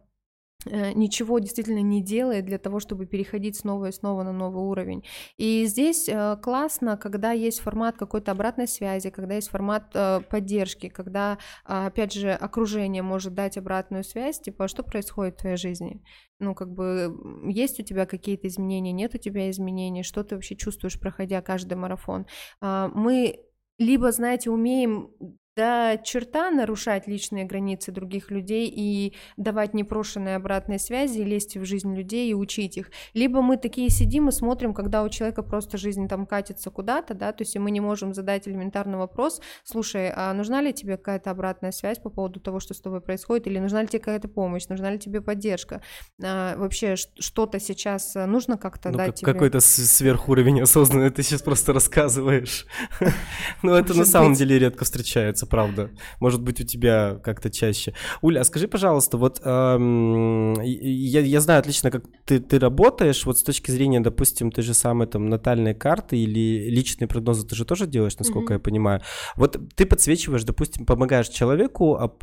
[0.67, 5.05] э, ничего действительно не делает для того, чтобы переходить снова и снова на новый уровень.
[5.37, 10.89] И здесь э, классно, когда есть формат какой-то обратной связи, когда есть формат э, поддержки,
[10.89, 15.57] когда, э, опять же, окружение может дать обратную связь, типа, а что происходит в твоей
[15.57, 16.03] жизни?
[16.41, 17.15] Ну, как бы,
[17.49, 21.75] есть у тебя какие-то изменения, нет у тебя изменений, что ты вообще чувствуешь, проходя каждый
[21.75, 22.27] марафон?
[22.61, 23.45] Э, мы
[23.79, 25.11] либо, знаете, умеем
[25.57, 31.95] до черта нарушать личные границы других людей и давать непрошенные обратные связи, лезть в жизнь
[31.95, 32.91] людей и учить их.
[33.13, 37.33] Либо мы такие сидим и смотрим, когда у человека просто жизнь там катится куда-то, да,
[37.33, 41.71] то есть мы не можем задать элементарный вопрос, слушай, а нужна ли тебе какая-то обратная
[41.71, 44.91] связь по поводу того, что с тобой происходит, или нужна ли тебе какая-то помощь, нужна
[44.91, 45.83] ли тебе поддержка,
[46.23, 49.33] а, вообще что-то сейчас нужно как-то ну, дать как, тебе?
[49.33, 52.67] Какой-то сверхуровень осознанный ты сейчас просто рассказываешь.
[53.63, 55.91] Ну это на самом деле редко встречается встречается, правда.
[56.21, 57.95] Может быть, у тебя как-то чаще.
[58.23, 63.39] Уля, а скажи, пожалуйста, вот эм, я, я знаю отлично, как ты, ты работаешь, вот
[63.39, 67.65] с точки зрения, допустим, ты же самой там натальной карты или личные прогнозы ты же
[67.65, 68.57] тоже делаешь, насколько mm-hmm.
[68.57, 69.01] я понимаю.
[69.37, 72.19] Вот ты подсвечиваешь, допустим, помогаешь человеку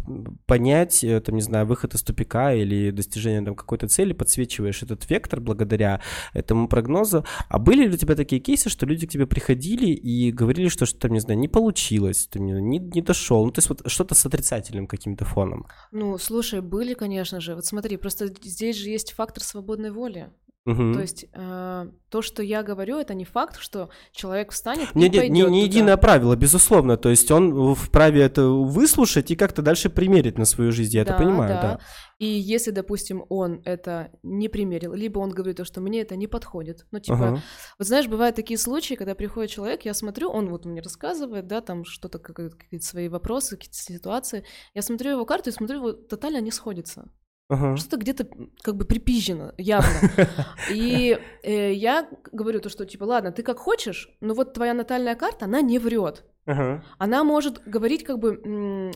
[0.46, 5.10] понять, э, там, не знаю, выход из тупика или достижение там какой-то цели, подсвечиваешь этот
[5.10, 6.02] вектор благодаря
[6.34, 7.26] этому прогнозу.
[7.50, 10.86] А были ли у тебя такие кейсы, что люди к тебе приходили и говорили, что
[10.86, 14.16] что-то, не знаю, не получилось, ты не, не, не дошел, ну, то есть вот что-то
[14.16, 15.66] с отрицательным каким-то фоном?
[15.92, 17.56] Ну, слушай, были, конечно же.
[17.56, 20.32] Вот смотри, просто здесь же есть фактор свободной воли.
[20.66, 20.94] Угу.
[20.94, 25.10] То есть э, то, что я говорю, это не факт, что человек встанет не, и
[25.10, 26.98] не, не, не единое правило, безусловно.
[26.98, 30.96] То есть он вправе это выслушать и как-то дальше примерить на свою жизнь.
[30.96, 31.62] Я да, это понимаю, да.
[31.62, 31.80] да.
[32.22, 36.86] И если, допустим, он это не примерил, либо он говорит, что мне это не подходит.
[36.92, 37.42] Ну, типа, ага.
[37.80, 41.62] вот знаешь, бывают такие случаи, когда приходит человек, я смотрю, он вот мне рассказывает, да,
[41.62, 44.46] там что-то, какие-то свои вопросы, какие-то ситуации.
[44.76, 47.12] Я смотрю его карту и смотрю, вот тотально не сходится.
[47.50, 47.76] Ага.
[47.76, 48.28] Что-то где-то
[48.62, 49.90] как бы припизжено, явно.
[50.72, 55.16] И э, я говорю то, что типа, ладно, ты как хочешь, но вот твоя натальная
[55.16, 56.24] карта, она не врет.
[56.46, 56.84] Ага.
[57.00, 58.92] Она может говорить как бы,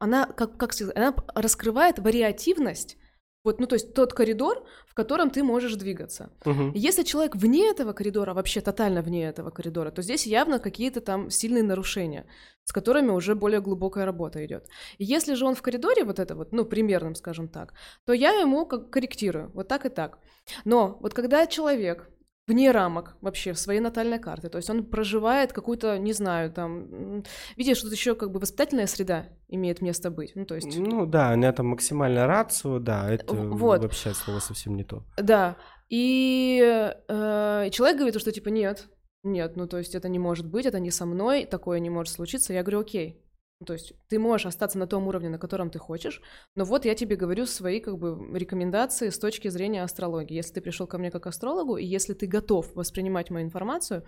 [0.00, 2.96] она как как сказать, она раскрывает вариативность
[3.42, 6.30] вот, ну, то есть тот коридор, в котором ты можешь двигаться.
[6.44, 6.72] Угу.
[6.74, 11.30] Если человек вне этого коридора, вообще тотально вне этого коридора, то здесь явно какие-то там
[11.30, 12.26] сильные нарушения,
[12.64, 14.68] с которыми уже более глубокая работа идет.
[14.98, 17.72] И если же он в коридоре, вот это вот, ну, примерным, скажем так,
[18.04, 20.18] то я ему как корректирую, вот так и так.
[20.66, 22.10] Но вот когда человек
[22.50, 24.48] вне рамок вообще в своей натальной карте.
[24.48, 27.22] То есть он проживает какую-то, не знаю, там,
[27.56, 30.32] видишь, тут еще как бы воспитательная среда имеет место быть.
[30.34, 30.76] Ну, то есть...
[30.76, 33.82] Ну да, на этом максимальная рацию, да, это вот.
[33.82, 35.04] вообще слово совсем не то.
[35.16, 35.56] Да,
[35.88, 36.60] и
[37.08, 38.88] э, человек говорит, что типа нет,
[39.22, 42.14] нет, ну то есть это не может быть, это не со мной, такое не может
[42.14, 42.52] случиться.
[42.52, 43.22] Я говорю, окей,
[43.66, 46.22] то есть ты можешь остаться на том уровне, на котором ты хочешь,
[46.54, 50.34] но вот я тебе говорю свои как бы рекомендации с точки зрения астрологии.
[50.34, 54.04] Если ты пришел ко мне как астрологу, и если ты готов воспринимать мою информацию,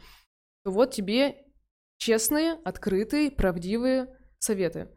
[0.65, 1.45] то вот тебе
[1.99, 4.89] честные, открытые, правдивые советы.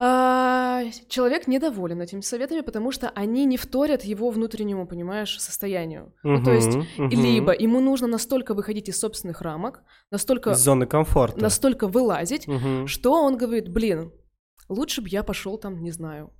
[0.00, 6.14] А, человек недоволен этими советами, потому что они не вторят его внутреннему, понимаешь, состоянию.
[6.24, 7.08] Uh-huh, ну, то есть, uh-huh.
[7.10, 9.82] либо ему нужно настолько выходить из собственных рамок,
[10.12, 10.50] настолько...
[10.50, 11.40] Из зоны комфорта.
[11.40, 12.86] Настолько вылазить, uh-huh.
[12.86, 14.12] что он говорит, блин,
[14.68, 16.32] лучше бы я пошел там, не знаю,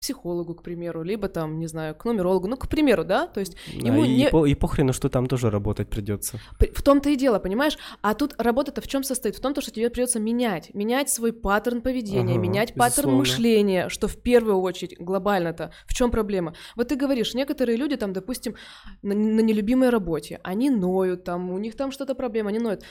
[0.00, 3.56] психологу, к примеру, либо там, не знаю, к нумерологу, ну, к примеру, да, то есть
[3.66, 4.28] да, ему и, не...
[4.28, 6.38] по, и похрена, что там тоже работать придется.
[6.58, 7.78] В том-то и дело, понимаешь?
[8.02, 9.36] А тут работа-то в чем состоит?
[9.36, 12.90] В том, что тебе придется менять, менять свой паттерн поведения, ага, менять безусловно.
[12.90, 15.72] паттерн мышления, что в первую очередь глобально-то.
[15.86, 16.54] В чем проблема?
[16.76, 18.54] Вот ты говоришь, некоторые люди там, допустим,
[19.02, 22.82] на, на нелюбимой работе, они ноют, там, у них там что-то проблема, они ноют.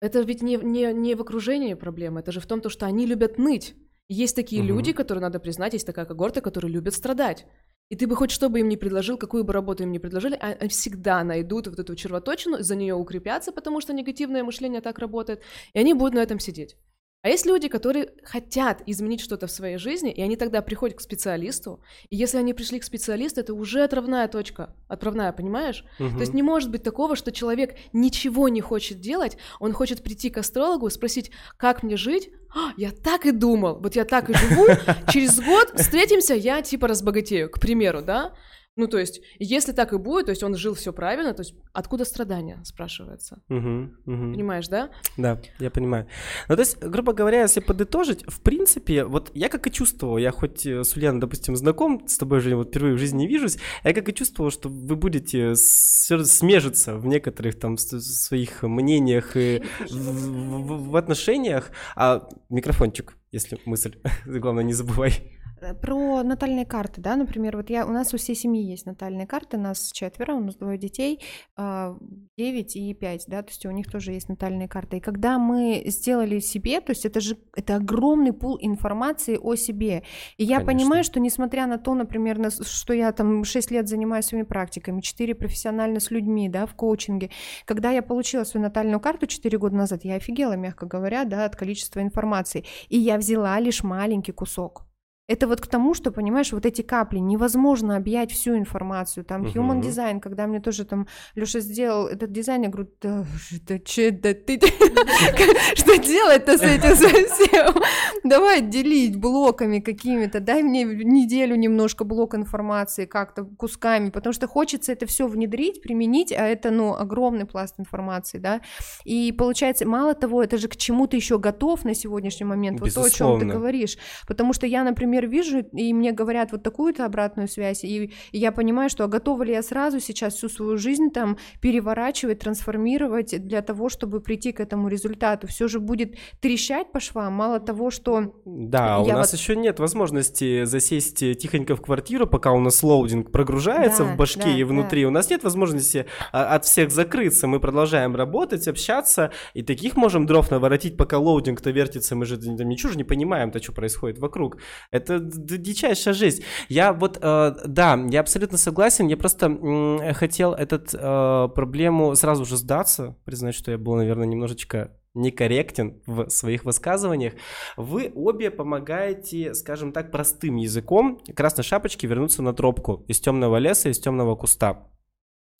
[0.00, 3.06] Это ведь не, не, не в окружении проблема, это же в том, то, что они
[3.06, 3.74] любят ныть.
[4.08, 4.68] Есть такие угу.
[4.68, 7.46] люди, которые, надо признать, есть такая когорта, которые любят страдать.
[7.90, 10.34] И ты бы хоть что бы им не предложил, какую бы работу им не предложили,
[10.34, 14.98] а, они всегда найдут вот эту червоточину, за нее укрепятся, потому что негативное мышление так
[14.98, 15.42] работает,
[15.74, 16.76] и они будут на этом сидеть.
[17.24, 21.00] А есть люди, которые хотят изменить что-то в своей жизни, и они тогда приходят к
[21.00, 25.86] специалисту, и если они пришли к специалисту, это уже отправная точка, отправная, понимаешь?
[25.98, 26.10] Угу.
[26.10, 30.28] То есть не может быть такого, что человек ничего не хочет делать, он хочет прийти
[30.28, 34.34] к астрологу, спросить, как мне жить, а, я так и думал, вот я так и
[34.34, 34.66] живу,
[35.10, 38.34] через год встретимся, я типа разбогатею, к примеру, да?
[38.76, 41.54] Ну, то есть, если так и будет, то есть он жил все правильно, то есть
[41.72, 43.40] откуда страдания, спрашивается.
[43.48, 44.32] Угу, угу.
[44.32, 44.90] Понимаешь, да?
[45.16, 46.08] Да, я понимаю.
[46.48, 50.32] Ну, то есть, грубо говоря, если подытожить, в принципе, вот я как и чувствовал, я
[50.32, 53.58] хоть э, с Ульяной, допустим, знаком, с тобой же вот впервые в жизни не вижусь,
[53.84, 59.94] я как и чувствовал, что вы будете смежиться в некоторых там своих мнениях и в,
[59.94, 61.70] в, в отношениях.
[61.94, 65.38] А микрофончик, если мысль, главное, не забывай.
[65.64, 69.26] Э, про натальные карты, да, например, вот я, у нас у всей семьи есть натальные
[69.26, 71.20] карты, нас четверо, у нас двое детей,
[71.56, 71.96] 9 а,
[72.36, 74.98] и 5, да, то есть у них тоже есть натальные карты.
[74.98, 80.02] И когда мы сделали себе, то есть это же, это огромный пул информации о себе.
[80.36, 80.66] И я Конечно.
[80.66, 85.00] понимаю, что несмотря на то, например, на, что я там 6 лет занимаюсь своими практиками,
[85.00, 87.30] 4 профессионально с людьми, да, в коучинге,
[87.64, 91.56] когда я получила свою натальную карту 4 года назад, я офигела, мягко говоря, да, от
[91.56, 92.64] количества информации.
[92.88, 94.86] И я взяла лишь маленький кусок
[95.26, 99.24] Это вот к тому, что, понимаешь, вот эти капли, невозможно объять всю информацию.
[99.24, 99.80] Там human Мгм.
[99.80, 103.24] design, когда мне тоже там Леша сделал этот дизайн, я говорю, да,
[103.66, 104.60] да че, да ты,
[105.76, 107.74] что делать-то с этим совсем?
[108.22, 114.92] Давай делить блоками какими-то, дай мне неделю немножко блок информации как-то кусками, потому что хочется
[114.92, 118.60] это все внедрить, применить, а это, ну, огромный пласт информации, да,
[119.04, 122.92] и получается, мало того, это же к чему ты еще готов на сегодняшний момент, вот
[122.92, 123.96] то, о чем ты говоришь,
[124.28, 128.52] потому что я, например, вижу, и мне говорят вот такую-то обратную связь, и, и я
[128.52, 133.62] понимаю, что а готова ли я сразу сейчас всю свою жизнь там переворачивать, трансформировать для
[133.62, 138.34] того, чтобы прийти к этому результату, все же будет трещать по швам, мало того, что
[138.44, 142.82] Да, у нас вот- еще нет возможности засесть э, тихонько в квартиру, пока у нас
[142.82, 145.04] loading прогружается Да, в башке да, и внутри.
[145.06, 147.46] У нас нет возможности а, от всех закрыться.
[147.46, 152.16] Мы продолжаем работать, общаться, и таких можем дров наворотить, пока loading -то вертится.
[152.16, 154.56] Мы же там ничего же не понимаем-то, что происходит вокруг.
[154.90, 156.42] Это д- дичайшая жизнь.
[156.68, 159.06] Я вот, э, да, я абсолютно согласен.
[159.06, 164.26] Я просто м, хотел этот э, проблему сразу же сдаться, признать, что я был, наверное,
[164.26, 167.34] немножечко некорректен в своих высказываниях.
[167.76, 173.88] Вы обе помогаете, скажем так, простым языком красной шапочке вернуться на тропку из темного леса,
[173.90, 174.88] из темного куста.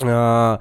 [0.02, 0.58] А,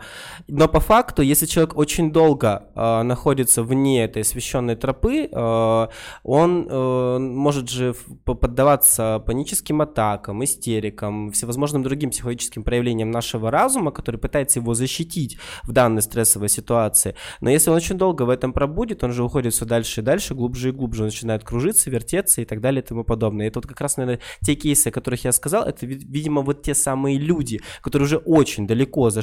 [0.47, 5.89] Но по факту, если человек очень долго а, находится вне этой освещенной тропы, а,
[6.23, 14.17] он э, может же поддаваться паническим атакам, истерикам, всевозможным другим психологическим проявлениям нашего разума, который
[14.17, 17.15] пытается его защитить в данной стрессовой ситуации.
[17.41, 20.35] Но если он очень долго в этом пробудет, он же уходит все дальше и дальше,
[20.35, 23.47] глубже и глубже, он начинает кружиться, вертеться и так далее и тому подобное.
[23.47, 26.41] И это вот как раз, наверное, те кейсы, о которых я сказал, это, ви- видимо,
[26.41, 29.22] вот те самые люди, которые уже очень далеко зашли,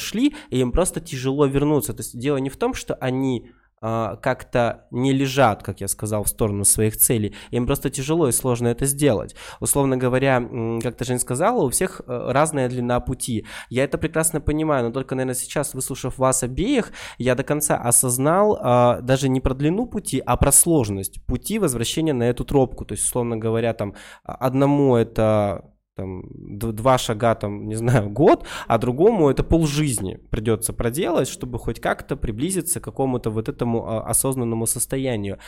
[0.50, 1.92] и им просто тяжело вернуться.
[1.92, 3.50] То есть дело не в том, что они
[3.82, 7.34] а, как-то не лежат, как я сказал, в сторону своих целей.
[7.50, 9.34] Им просто тяжело и сложно это сделать.
[9.58, 10.46] Условно говоря,
[10.82, 13.46] как ты же сказала, у всех э, разная длина пути.
[13.70, 18.58] Я это прекрасно понимаю, но только, наверное, сейчас, выслушав вас обеих, я до конца осознал
[18.60, 22.84] а, даже не про длину пути, а про сложность пути возвращения на эту тропку.
[22.84, 25.64] То есть, условно говоря, там а, одному это
[26.00, 31.80] там, два шага, там, не знаю, год, а другому это полжизни придется проделать, чтобы хоть
[31.80, 35.38] как-то приблизиться к какому-то вот этому а, осознанному состоянию.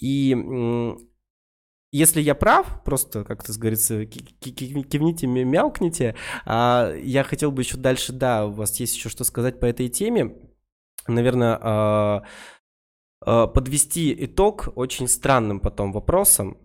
[0.00, 0.36] И
[1.92, 6.14] если я прав, просто, как это говорится, ки- ки- ки- кивните, мя- мяукните,
[6.44, 9.88] а, я хотел бы еще дальше, да, у вас есть еще что сказать по этой
[9.88, 10.36] теме.
[11.08, 12.22] Наверное, а,
[13.20, 16.58] а, подвести итог очень странным потом вопросом,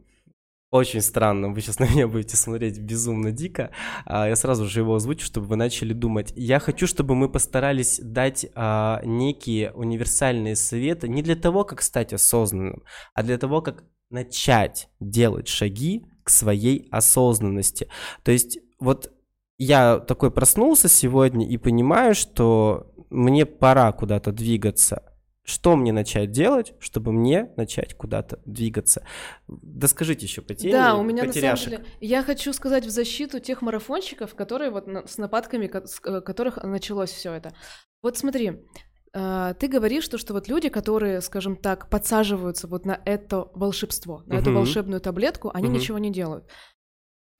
[0.71, 3.71] очень странным, вы сейчас на меня будете смотреть безумно дико,
[4.05, 6.33] а, я сразу же его озвучу, чтобы вы начали думать.
[6.35, 12.13] Я хочу, чтобы мы постарались дать а, некие универсальные советы не для того, как стать
[12.13, 17.89] осознанным, а для того, как начать делать шаги к своей осознанности.
[18.23, 19.11] То есть вот
[19.57, 25.10] я такой проснулся сегодня и понимаю, что мне пора куда-то двигаться.
[25.43, 29.03] Что мне начать делать, чтобы мне начать куда-то двигаться?
[29.47, 30.73] Да скажите еще по теме.
[30.73, 31.69] Да, у меня на потеряшек.
[31.71, 35.99] самом деле, я хочу сказать в защиту тех марафонщиков, которые вот на- с нападками, с
[36.05, 37.53] э, которых началось все это.
[38.03, 38.59] Вот смотри,
[39.13, 44.21] э, ты говоришь, что, что вот люди, которые, скажем так, подсаживаются вот на это волшебство,
[44.27, 44.59] на эту Мгм.
[44.59, 45.77] волшебную таблетку, они Мгм.
[45.77, 46.45] ничего не делают.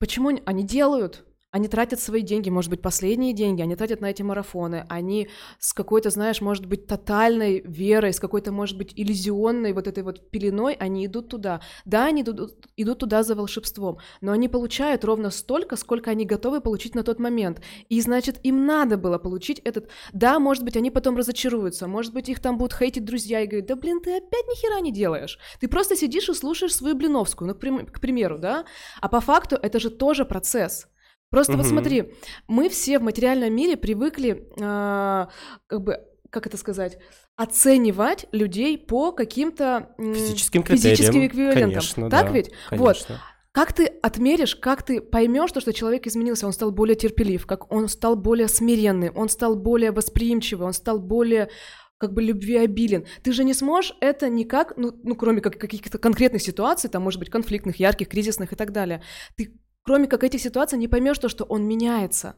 [0.00, 1.24] Почему они делают?
[1.52, 5.74] Они тратят свои деньги, может быть, последние деньги, они тратят на эти марафоны, они с
[5.74, 10.72] какой-то, знаешь, может быть, тотальной верой, с какой-то, может быть, иллюзионной вот этой вот пеленой,
[10.72, 11.60] они идут туда.
[11.84, 16.62] Да, они идут, идут туда за волшебством, но они получают ровно столько, сколько они готовы
[16.62, 17.60] получить на тот момент.
[17.90, 19.90] И, значит, им надо было получить этот...
[20.14, 23.66] Да, может быть, они потом разочаруются, может быть, их там будут хейтить друзья и говорить,
[23.66, 25.38] да, блин, ты опять ни хера не делаешь.
[25.60, 28.64] Ты просто сидишь и слушаешь свою блиновскую, ну, к прим- к примеру, да?
[29.02, 30.86] А по факту это же тоже процесс.
[31.32, 31.70] Просто вот Мгм.
[31.70, 32.12] смотри,
[32.46, 35.30] мы все в материальном мире привыкли, а,
[35.66, 36.98] как бы, как это сказать,
[37.36, 41.70] оценивать людей по каким-то м, Физическим физическим эквивалентам.
[41.70, 42.50] конечно, так да, ведь?
[42.70, 42.98] Вот.
[42.98, 43.20] Конечно.
[43.50, 47.72] Как ты отмеришь, как ты поймешь, то, что человек изменился, он стал более терпелив, как
[47.72, 51.48] он стал более смиренный, он стал более восприимчивый, он стал более
[51.96, 53.06] как бы любвеобилен.
[53.22, 57.20] Ты же не сможешь это никак, ну, ну кроме как каких-то конкретных ситуаций, там, может
[57.20, 59.02] быть, конфликтных, ярких, кризисных и так далее.
[59.36, 62.34] Ты, кроме как этих ситуаций, не поймешь то, что он меняется.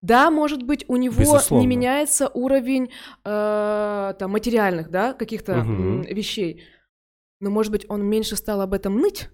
[0.00, 1.60] Да, может быть, у него Безусловно.
[1.62, 2.90] не меняется уровень
[3.24, 6.64] э, там, материальных, да, каких-то м, вещей,
[7.40, 9.28] но, может быть, он меньше стал об этом ныть,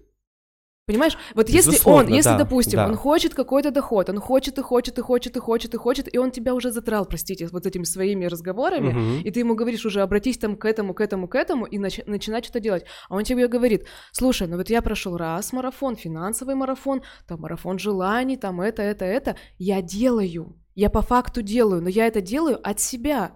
[0.89, 1.17] Понимаешь?
[1.35, 2.87] Вот если Безусловно, он, если, да, допустим, да.
[2.87, 6.17] он хочет какой-то доход, он хочет и хочет и хочет и хочет и хочет, и
[6.17, 9.21] он тебя уже затрал, простите, вот этими своими разговорами, Мгм.
[9.21, 12.01] и ты ему говоришь уже, обратись там к этому, к этому, к этому, и нач-
[12.07, 12.85] начинать что-то делать.
[13.07, 17.77] А он тебе говорит, слушай, ну вот я прошел раз марафон, финансовый марафон, там марафон
[17.77, 19.35] желаний, там это, это, это.
[19.59, 23.33] Я делаю, я по факту делаю, но я это делаю от себя.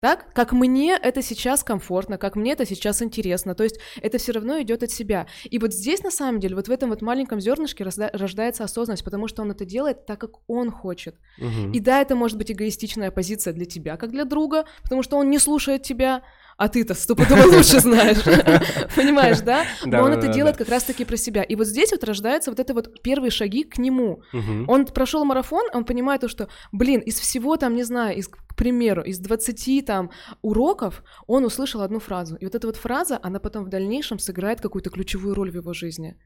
[0.00, 4.32] Так, как мне это сейчас комфортно, как мне это сейчас интересно, то есть это все
[4.32, 5.26] равно идет от себя.
[5.44, 9.28] И вот здесь на самом деле, вот в этом вот маленьком зернышке рождается осознанность, потому
[9.28, 11.16] что он это делает так, как он хочет.
[11.36, 11.72] Мгм.
[11.72, 15.28] И да, это может быть эгоистичная позиция для тебя, как для друга, потому что он
[15.28, 16.22] не слушает тебя,
[16.60, 18.22] а ты-то стопудово лучше знаешь.
[18.94, 19.64] Понимаешь, да?
[19.86, 21.42] Но он это делает как раз-таки про себя.
[21.42, 24.22] И вот здесь вот рождаются вот это вот первые шаги к нему.
[24.68, 28.54] Он прошел марафон, он понимает то, что, блин, из всего там, не знаю, из, к
[28.56, 30.10] примеру, из 20 там
[30.42, 32.36] уроков он услышал одну фразу.
[32.36, 35.72] И вот эта вот фраза, она потом в дальнейшем сыграет какую-то ключевую роль в его
[35.72, 36.18] жизни.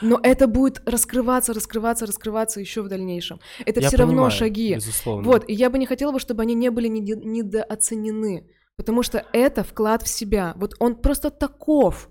[0.00, 3.40] Но это будет раскрываться, раскрываться, раскрываться еще в дальнейшем.
[3.66, 4.74] Это Я все равно понимаю, шаги.
[4.76, 5.26] Безусловно.
[5.26, 8.46] Вот, и я бы не хотела бы, чтобы они не были недооценены,
[8.76, 10.54] потому что это вклад в себя.
[10.56, 12.08] Вот он просто таков.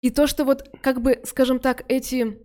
[0.00, 2.38] И то, что вот, как бы, скажем так, эти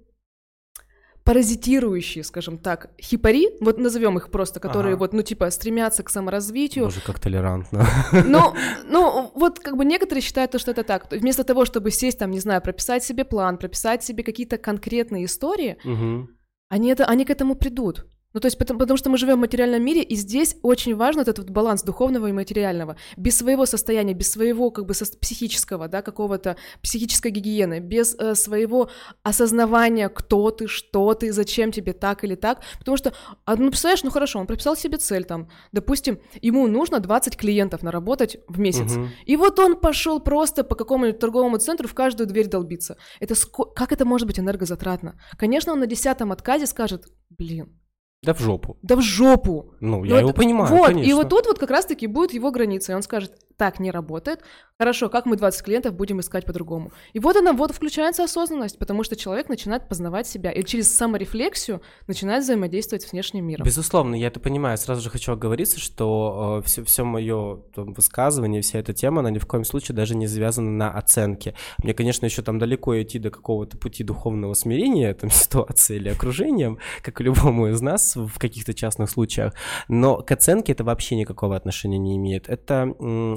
[1.23, 4.99] паразитирующие, скажем так, хипари, вот назовем их просто, которые Ага.
[4.99, 7.85] вот, ну, типа, стремятся к саморазвитию, Боже, как толерантно.
[8.11, 8.53] ну,
[8.89, 11.09] ну, вот как бы некоторые считают, то, что это так.
[11.11, 15.77] Вместо того, чтобы сесть там, не знаю, прописать себе план, прописать себе какие-то конкретные истории,
[15.85, 16.27] Мгм.
[16.67, 18.05] они, это, они к этому придут.
[18.33, 21.21] Ну, то есть, потому, потому что мы живем в материальном мире, и здесь очень важен
[21.21, 22.95] этот вот баланс духовного и материального.
[23.15, 28.33] Без своего состояния, без своего как бы сос- психического, да, какого-то психической гигиены, без э,
[28.35, 28.89] своего
[29.21, 32.61] осознавания, кто ты, что ты, зачем тебе так или так.
[32.79, 33.13] Потому что,
[33.45, 37.83] а, ну, представляешь, ну хорошо, он прописал себе цель там, допустим, ему нужно 20 клиентов
[37.83, 38.95] наработать в месяц.
[38.95, 39.09] Мгм.
[39.25, 42.97] И вот он пошел просто по какому-нибудь торговому центру в каждую дверь долбиться.
[43.19, 45.19] Это ско- как это может быть энергозатратно?
[45.37, 47.79] Конечно, он на десятом отказе скажет, блин,
[48.23, 48.77] Да в жопу.
[48.81, 49.73] да в жопу.
[49.79, 51.15] Ну, я его это- понимаю, Вот, и конечно.
[51.15, 54.41] вот тут вот как раз-таки будет его граница, и он скажет, так не работает,
[54.77, 56.91] хорошо, как мы 20 клиентов будем искать по-другому?
[57.13, 61.81] И вот она, вот включается осознанность, потому что человек начинает познавать себя, и через саморефлексию
[62.07, 63.65] начинает взаимодействовать с внешним миром.
[63.65, 64.77] Безусловно, я это понимаю.
[64.77, 69.45] Сразу же хочу оговориться, что все, все мое высказывание, вся эта тема, она ни в
[69.45, 71.55] коем случае даже не завязана на оценке.
[71.81, 76.79] Мне, конечно, еще там далеко идти до какого-то пути духовного смирения там, ситуации или окружением,
[77.01, 79.53] как и любому из нас в каких-то частных случаях.
[79.87, 82.49] Но к оценке это вообще никакого отношения не имеет.
[82.49, 82.93] Это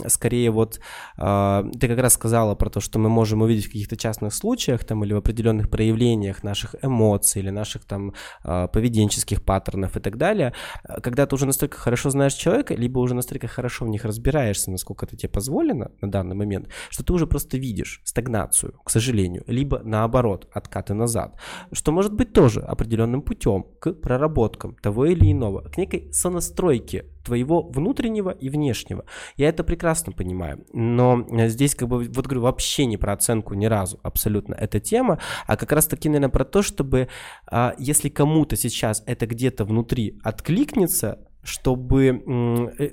[0.09, 0.81] скорее вот
[1.17, 4.85] а, ты как раз сказала про то, что мы можем увидеть в каких-то частных случаях
[4.85, 10.17] там или в определенных проявлениях наших эмоций или наших там а, поведенческих паттернов и так
[10.17, 10.53] далее,
[11.03, 15.07] когда ты уже настолько хорошо знаешь человека, либо уже настолько хорошо в них разбираешься, насколько
[15.07, 19.81] это тебе позволено на данный момент, что ты уже просто видишь стагнацию, к сожалению, либо
[19.85, 21.39] наоборот, откаты назад,
[21.73, 27.63] что может быть тоже определенным путем к проработкам того или иного, к некой сонастройке твоего
[27.63, 29.05] внутреннего и внешнего.
[29.37, 33.55] Я это прекрасно понимаю, но э, здесь как бы, вот говорю, вообще не про оценку
[33.55, 37.09] ни разу абсолютно эта тема, а как раз таки, наверное, про то, чтобы
[37.47, 42.23] а, если кому-то сейчас это где-то внутри откликнется, чтобы
[42.79, 42.91] э,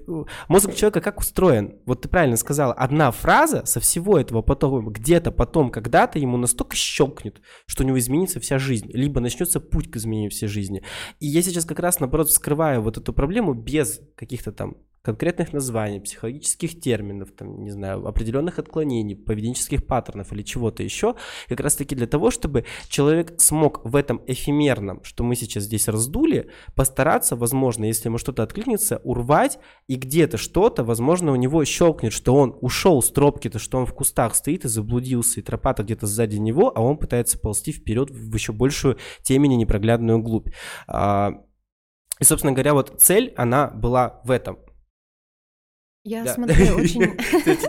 [0.47, 1.79] мозг человека как устроен?
[1.85, 6.75] Вот ты правильно сказала, одна фраза со всего этого потом где-то потом когда-то ему настолько
[6.75, 10.83] щелкнет, что у него изменится вся жизнь, либо начнется путь к изменению всей жизни.
[11.19, 15.99] И я сейчас как раз наоборот вскрываю вот эту проблему без каких-то там конкретных названий,
[15.99, 21.15] психологических терминов, там, не знаю, определенных отклонений, поведенческих паттернов или чего-то еще,
[21.49, 25.89] как раз таки для того, чтобы человек смог в этом эфемерном, что мы сейчас здесь
[25.89, 32.13] раздули, постараться, возможно, если ему что-то откликнется, урвать, и где-то что-то, возможно, у него щелкнет,
[32.13, 36.07] что он ушел с тропки-то, что он в кустах стоит и заблудился, и тропа-то где-то
[36.07, 40.47] сзади него, а он пытается ползти вперед в еще большую темень и непроглядную глубь.
[40.87, 41.43] А,
[42.21, 44.59] И, собственно говоря, вот цель, она была в этом.
[46.05, 46.33] Я Да.
[46.33, 47.17] смотрю очень...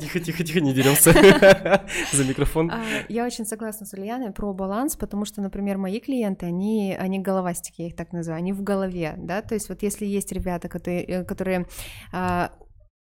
[0.00, 1.12] Тихо, тихо, тихо, не деремся
[2.12, 2.68] за микрофон.
[2.70, 7.20] А, Я очень согласна с Ульяной про баланс, потому что, например, мои клиенты, они, они
[7.20, 10.68] головастики, я их так называю, они в голове, да, то есть вот если есть ребята,
[10.68, 11.66] которые, э, которые
[12.12, 12.50] а,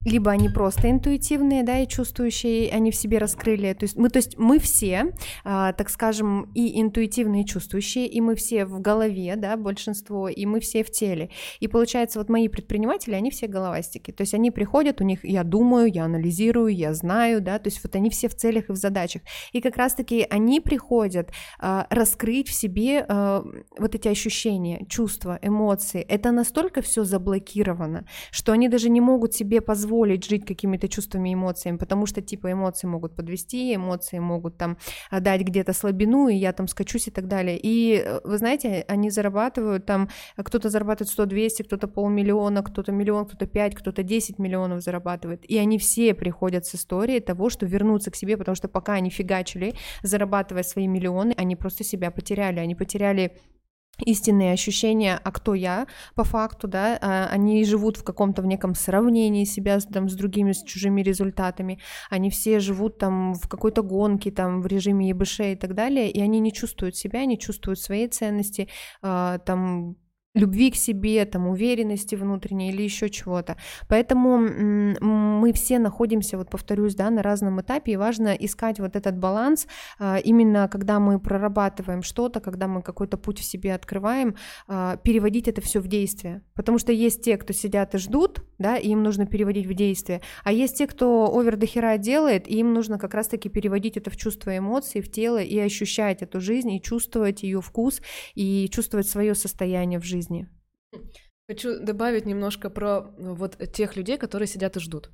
[0.07, 4.19] либо они просто интуитивные, да, и чувствующие, они в себе раскрыли, то есть мы, то
[4.19, 5.13] есть мы все,
[5.45, 10.47] а, так скажем, и интуитивные, и чувствующие, и мы все в голове, да, большинство, и
[10.47, 14.53] мы все в теле, и получается вот мои предприниматели, они все головастики, то есть они
[14.53, 18.29] приходят, у них я думаю, я анализирую, я знаю, да, то есть вот они все
[18.29, 23.45] в целях и в задачах, и как раз-таки они приходят а, раскрыть в себе а,
[23.77, 26.01] вот эти ощущения, чувства, эмоции.
[26.03, 31.31] Это настолько все заблокировано, что они даже не могут себе позволить позволить жить какими-то чувствами
[31.31, 34.77] и эмоциями, потому что типа эмоции могут подвести, эмоции могут там
[35.11, 37.59] дать где-то слабину, и я там скачусь и так далее.
[37.63, 43.47] И э, вы знаете, они зарабатывают там, кто-то зарабатывает 100-200, кто-то полмиллиона, кто-то миллион, кто-то
[43.47, 45.51] 5, кто-то 10 миллионов зарабатывает.
[45.51, 49.11] И они все приходят с историей того, что вернуться к себе, потому что пока они
[49.11, 53.31] фигачили, зарабатывая свои миллионы, они просто себя потеряли, они потеряли
[54.05, 58.75] истинные ощущения, а кто я по факту, да, а, они живут в каком-то в неком
[58.75, 61.81] сравнении себя там, с другими, с чужими результатами,
[62.11, 66.21] они все живут там в какой-то гонке, там в режиме ЕБШ и так далее, и
[66.21, 68.69] они не чувствуют себя, не чувствуют своей ценности,
[69.03, 69.97] а, там
[70.37, 73.57] любви к себе, там, уверенности внутренней или еще чего-то.
[73.89, 79.17] Поэтому мы все находимся, вот повторюсь, да, на разном этапе, и важно искать вот этот
[79.19, 79.67] баланс
[79.99, 84.37] а, именно когда мы прорабатываем что-то, когда мы какой-то путь в себе открываем,
[84.69, 86.43] а, переводить это все в действие.
[86.55, 90.21] Потому что есть те, кто сидят и ждут, да, и им нужно переводить в действие,
[90.45, 94.11] а есть те, кто овер до хера делает, и им нужно как раз-таки переводить это
[94.11, 98.03] в чувства, эмоции, в тело и ощущать эту жизнь, и чувствовать ее вкус,
[98.35, 100.49] и чувствовать свое состояние в жизни жизни.
[101.49, 105.11] Хочу добавить немножко про ну, вот тех людей, которые сидят и ждут.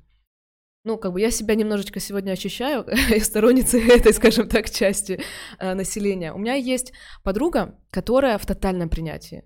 [0.85, 2.85] Ну, как бы я себя немножечко сегодня ощущаю
[3.21, 5.19] сторонницей этой, скажем так, части
[5.59, 6.33] э, населения.
[6.33, 6.93] У меня есть
[7.23, 9.43] подруга, которая в тотальном принятии.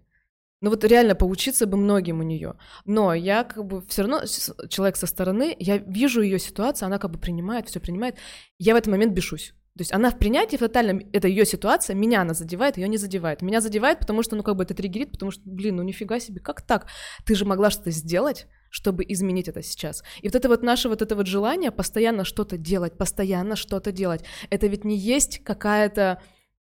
[0.62, 2.56] Ну вот реально поучиться бы многим у нее.
[2.86, 4.22] Но я как бы все равно
[4.70, 8.16] человек со стороны, я вижу ее ситуацию, она как бы принимает, все принимает.
[8.58, 9.54] Я в этот момент бешусь.
[9.78, 12.98] То есть она в принятии в тотальном, это ее ситуация, меня она задевает, ее не
[12.98, 13.44] задевает.
[13.44, 16.40] Меня задевает, потому что, ну, как бы это триггерит, потому что, блин, ну нифига себе,
[16.40, 16.88] как так?
[17.26, 20.04] Ты же могла что-то сделать, чтобы изменить это сейчас.
[20.22, 24.24] И вот это вот наше вот это вот желание постоянно что-то делать, постоянно что-то делать,
[24.50, 26.22] это ведь не есть какая-то,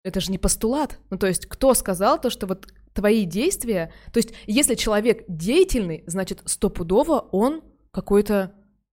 [0.04, 0.98] это же не постулат.
[1.10, 6.04] Ну, то есть кто сказал то, что вот твои действия, то есть если человек деятельный,
[6.06, 8.54] значит, стопудово он какой-то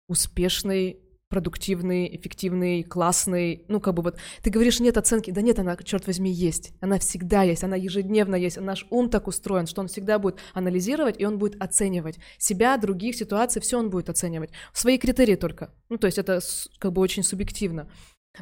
[0.07, 1.02] успешный
[1.33, 6.05] продуктивный, эффективный, классный, ну, как бы вот, ты говоришь, нет оценки, да нет, она, черт
[6.05, 10.19] возьми, есть, она всегда есть, она ежедневно есть, наш ум так устроен, что он всегда
[10.19, 15.35] будет анализировать, и он будет оценивать себя, других ситуаций, все он будет оценивать, свои критерии
[15.35, 16.39] только, ну, то есть это
[16.77, 17.89] как бы очень субъективно.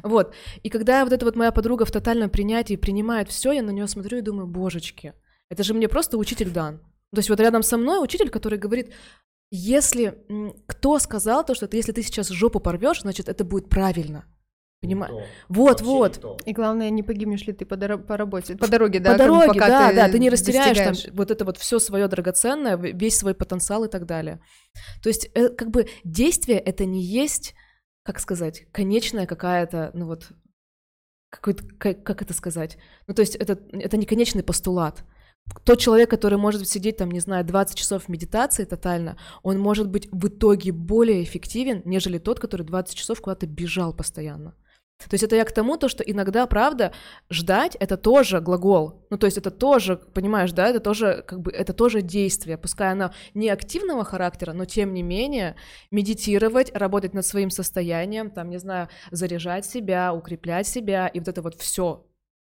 [0.02, 3.70] Вот, и когда вот эта вот моя подруга в тотальном принятии принимает все, я на
[3.70, 5.14] нее смотрю и думаю, божечки,
[5.48, 6.80] это же мне просто учитель дан.
[7.14, 8.92] То есть вот рядом со мной учитель, который говорит,
[9.54, 10.24] если
[10.66, 14.24] кто сказал то, что ты, если ты сейчас жопу порвешь, значит это будет правильно.
[14.80, 15.12] Понимаешь?
[15.48, 16.16] Вот, Вообще вот.
[16.16, 16.36] Никто.
[16.46, 19.12] И главное, не погибнешь ли ты по, дор- по работе, по дороге, да?
[19.12, 22.76] По дороге, да, ты да, ты не растеряешь там вот это вот все свое драгоценное,
[22.76, 24.40] весь свой потенциал и так далее.
[25.02, 27.54] То есть, э, как бы действие это не есть,
[28.04, 30.32] как сказать, конечная какая-то, ну вот,
[31.30, 32.78] какой-то, как, как это сказать?
[33.06, 35.04] Ну, то есть, это, это не конечный постулат
[35.64, 40.08] тот человек, который может сидеть там, не знаю, 20 часов медитации тотально, он может быть
[40.10, 44.54] в итоге более эффективен, нежели тот, который 20 часов куда-то бежал постоянно.
[45.08, 46.92] То есть это я к тому, то, что иногда, правда,
[47.30, 49.04] ждать— это тоже глагол.
[49.10, 52.56] Ну, то есть это тоже, понимаешь, да, это тоже, как бы, это тоже действие.
[52.56, 55.56] Пускай оно не активного характера, но тем не менее
[55.90, 61.42] медитировать, работать над своим состоянием, там, не знаю, заряжать себя, укреплять себя, и вот это
[61.42, 62.06] вот все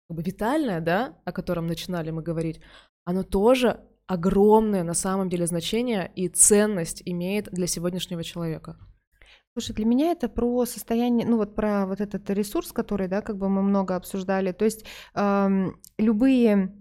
[0.09, 2.61] как бы витальное, да, о котором начинали мы говорить,
[3.05, 8.79] оно тоже огромное на самом деле значение и ценность имеет для сегодняшнего человека.
[9.53, 13.37] Слушай, для меня это про состояние, ну вот про вот этот ресурс, который, да, как
[13.37, 14.53] бы мы много обсуждали.
[14.53, 14.85] То есть
[15.15, 16.73] эм, любые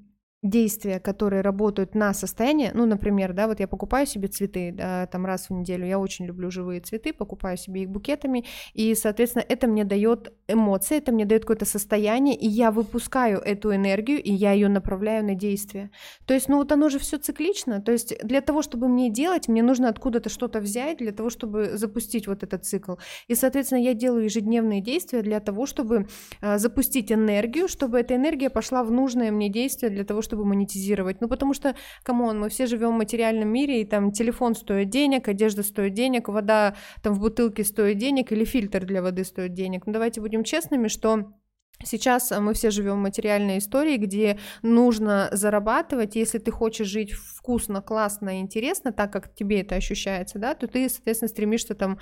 [0.49, 5.25] действия, которые работают на состояние, ну, например, да, вот я покупаю себе цветы, да, там
[5.25, 9.67] раз в неделю, я очень люблю живые цветы, покупаю себе их букетами, и, соответственно, это
[9.67, 14.53] мне дает эмоции, это мне дает какое-то состояние, и я выпускаю эту энергию, и я
[14.53, 15.91] ее направляю на действие.
[16.25, 19.47] То есть, ну, вот оно же все циклично, то есть для того, чтобы мне делать,
[19.47, 22.95] мне нужно откуда-то что-то взять для того, чтобы запустить вот этот цикл.
[23.27, 26.07] И, соответственно, я делаю ежедневные действия для того, чтобы
[26.41, 31.21] э, запустить энергию, чтобы эта энергия пошла в нужное мне действие для того, чтобы монетизировать.
[31.21, 34.89] Ну, потому что, come on, мы все живем в материальном мире, и там телефон стоит
[34.89, 39.53] денег, одежда стоит денег, вода там в бутылке стоит денег, или фильтр для воды стоит
[39.53, 39.85] денег.
[39.85, 41.33] Ну, давайте будем честными, что
[41.83, 46.15] Сейчас мы все живем в материальной истории, где нужно зарабатывать.
[46.15, 50.89] Если ты хочешь жить вкусно, классно интересно, так как тебе это ощущается, да, то ты,
[50.89, 51.99] соответственно, стремишься там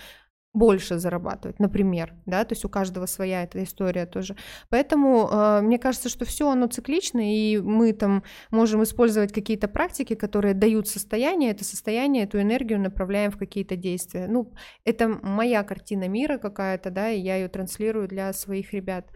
[0.55, 4.35] больше зарабатывать, например, да, то есть у каждого своя эта история тоже.
[4.69, 10.15] Поэтому э, мне кажется, что все оно циклично, и мы там можем использовать какие-то практики,
[10.15, 14.27] которые дают состояние, это состояние, эту энергию направляем в какие-то действия.
[14.27, 14.53] Ну,
[14.85, 19.11] это моя картина мира какая-то, да, и я ее транслирую для своих ребят.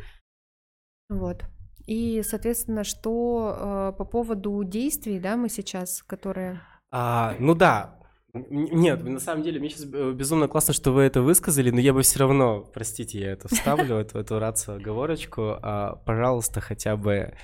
[1.07, 1.43] Вот.
[1.87, 6.61] И, соответственно, что э, по поводу действий, да, мы сейчас, которые...
[6.91, 7.99] А, ну да,
[8.34, 12.03] Нет, на самом деле, мне сейчас безумно классно, что вы это высказали, но я бы
[12.03, 17.36] все равно, простите, я это вставлю, эту, эту рацию оговорочку, а, пожалуйста, хотя бы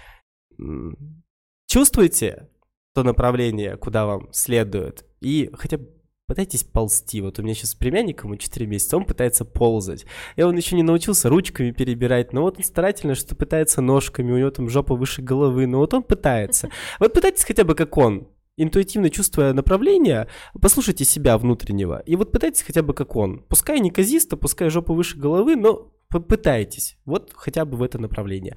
[1.68, 2.50] чувствуйте
[2.94, 5.90] то направление, куда вам следует, и хотя бы
[6.28, 7.22] пытайтесь ползти.
[7.22, 10.06] Вот у меня сейчас с племянником, ему 4 месяца, он пытается ползать.
[10.36, 14.38] И он еще не научился ручками перебирать, но вот он старательно что-то пытается ножками, у
[14.38, 16.70] него там жопа выше головы, но вот он пытается.
[17.00, 18.28] Вот пытайтесь хотя бы как он,
[18.58, 20.28] интуитивно чувствуя направление,
[20.62, 23.44] послушайте себя внутреннего, и вот пытайтесь хотя бы как он.
[23.50, 28.56] Пускай не казисто, пускай жопа выше головы, но попытайтесь, вот хотя бы в это направление.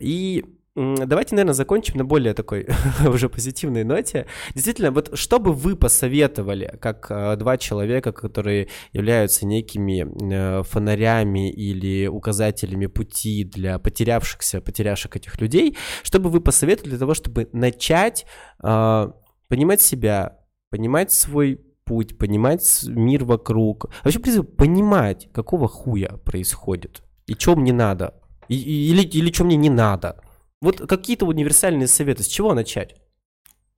[0.00, 0.44] И
[0.76, 2.66] Давайте, наверное, закончим на более такой
[3.08, 4.26] уже позитивной ноте.
[4.54, 11.50] Действительно, вот что бы вы посоветовали, как э, два человека, которые являются некими э, фонарями
[11.50, 17.48] или указателями пути для потерявшихся, потерявших этих людей, что бы вы посоветовали для того, чтобы
[17.54, 18.26] начать
[18.62, 19.12] э,
[19.48, 20.40] понимать себя,
[20.70, 27.56] понимать свой путь, понимать мир вокруг, вообще, в принципе, понимать, какого хуя происходит и что
[27.56, 30.22] мне надо, и, или, или что мне не надо.
[30.60, 32.96] Вот какие-то универсальные советы, с чего начать?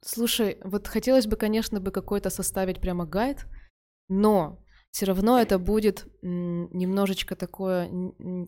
[0.05, 3.47] Слушай, вот хотелось бы, конечно, бы какой-то составить прямо гайд,
[4.09, 7.91] но все равно это будет немножечко такое,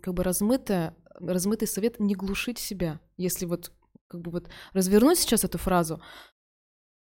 [0.03, 3.01] как бы размытое, размытый совет не глушить себя.
[3.17, 3.73] Если вот
[4.09, 6.01] как бы вот развернуть сейчас эту фразу,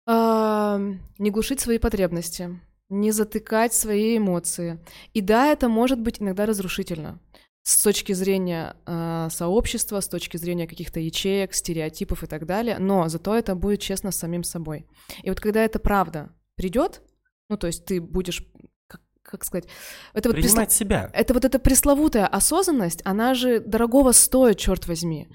[0.08, 4.78] не глушить свои потребности, не затыкать свои эмоции.
[5.12, 7.20] И да, это может быть иногда разрушительно
[7.68, 13.08] с точки зрения э, сообщества, с точки зрения каких-то ячеек, стереотипов и так далее, но
[13.10, 14.86] зато это будет честно с самим собой.
[15.22, 17.02] И вот когда это правда придет,
[17.50, 18.42] ну то есть ты будешь
[18.86, 19.68] как, как сказать,
[20.14, 20.72] это вот принимать прислов...
[20.72, 21.10] себя.
[21.12, 25.28] Это вот эта пресловутая осознанность, она же дорогого стоит, черт возьми.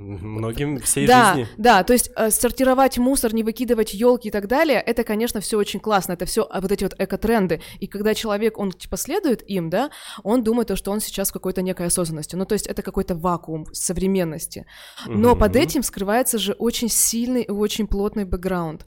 [0.00, 1.48] Многим всей да, жизни.
[1.58, 5.58] Да, то есть э, сортировать мусор, не выкидывать елки и так далее, это, конечно, все
[5.58, 7.60] очень классно, это все вот эти вот эко-тренды.
[7.80, 9.90] И когда человек, он типа следует им, да,
[10.22, 12.34] он думает, то, что он сейчас в какой-то некой осознанности.
[12.34, 14.64] Ну, то есть это какой-то вакуум современности.
[15.06, 15.38] Но mm-hmm.
[15.38, 18.86] под этим скрывается же очень сильный и очень плотный бэкграунд.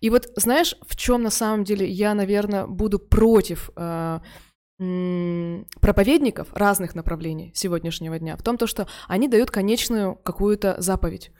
[0.00, 4.20] И вот знаешь, в чем на самом деле я, наверное, буду против э,
[4.78, 11.30] проповедников разных направлений сегодняшнего дня в том, то, что они дают конечную какую-то заповедь.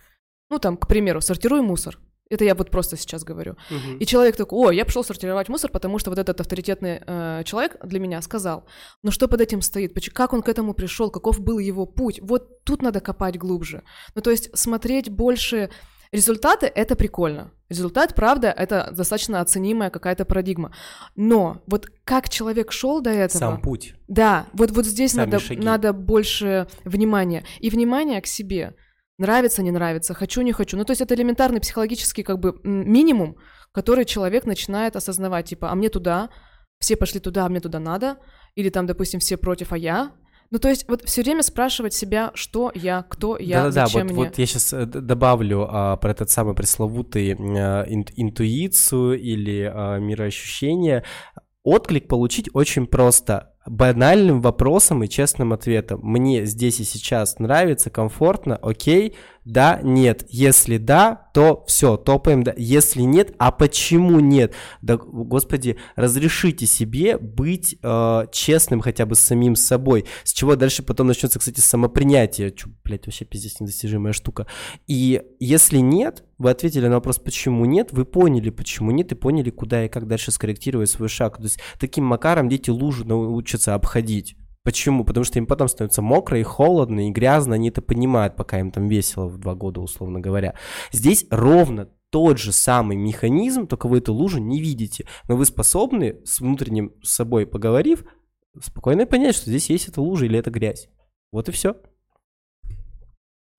[0.51, 1.99] Ну, там, к примеру, сортируй мусор.
[2.31, 3.53] Это я вот просто сейчас говорю.
[3.71, 3.99] Угу.
[4.01, 7.77] И человек такой, о, я пошел сортировать мусор, потому что вот этот авторитетный э, человек
[7.85, 8.67] для меня сказал.
[9.03, 9.95] Но что под этим стоит?
[10.13, 11.11] Как он к этому пришел?
[11.11, 12.21] Каков был его путь?
[12.23, 13.83] Вот тут надо копать глубже.
[14.15, 15.71] Ну, то есть смотреть больше
[16.15, 17.51] Результаты— это прикольно.
[17.69, 20.73] Результат, правда, это достаточно оценимая какая-то парадигма.
[21.17, 23.41] Но вот как человек шел до этого...
[23.41, 23.97] Сам путь.
[24.07, 27.45] Да, вот, вот здесь надо, надо больше внимания.
[27.59, 28.77] И внимания к себе.
[29.19, 30.77] Нравится, не нравится, хочу, не хочу.
[30.77, 33.37] Ну, то есть это элементарный психологический как бы минимум,
[33.73, 35.47] который человек начинает осознавать.
[35.47, 36.31] Типа, а мне туда,
[36.79, 38.19] все пошли туда, а мне туда надо.
[38.55, 40.13] Или там, допустим, все против, а я
[40.55, 44.15] ну, то есть вот все время спрашивать себя, что я, кто я, Да-да-да, зачем вот,
[44.15, 44.25] мне.
[44.27, 49.99] вот я сейчас э, добавлю а, про этот самый пресловутый а, ин, интуицию или а,
[49.99, 51.03] мироощущение.
[51.65, 55.99] Отклик получить очень просто банальным вопросом и честным ответом.
[56.05, 60.25] Мне здесь и сейчас нравится, комфортно, окей, да, нет.
[60.31, 62.55] Если да, то все, топаем, да.
[62.57, 64.55] Если нет, а почему нет?
[64.81, 70.07] Да, господи, разрешите себе быть э, честным хотя бы с самим собой.
[70.25, 72.53] С чего дальше потом начнется, кстати, самопринятие.
[72.53, 74.47] Чё, блядь, вообще пиздец недостижимая штука.
[74.87, 79.51] И если нет, вы ответили на вопрос, почему нет, вы поняли, почему нет, и поняли,
[79.51, 81.37] куда и как дальше скорректировать свой шаг.
[81.37, 84.37] То есть таким макаром дети лужу научатся обходить.
[84.65, 85.05] Почему?
[85.05, 88.71] Потому что им потом становится мокро и холодно и грязно, они это понимают, пока им
[88.71, 90.55] там весело в два года, условно говоря.
[90.91, 96.21] Здесь ровно тот же самый механизм, только вы эту лужу не видите, но вы способны
[96.25, 98.05] с внутренним собой поговорив,
[98.59, 100.89] спокойно понять, что здесь есть эта лужа или это грязь.
[101.31, 101.77] Вот и все.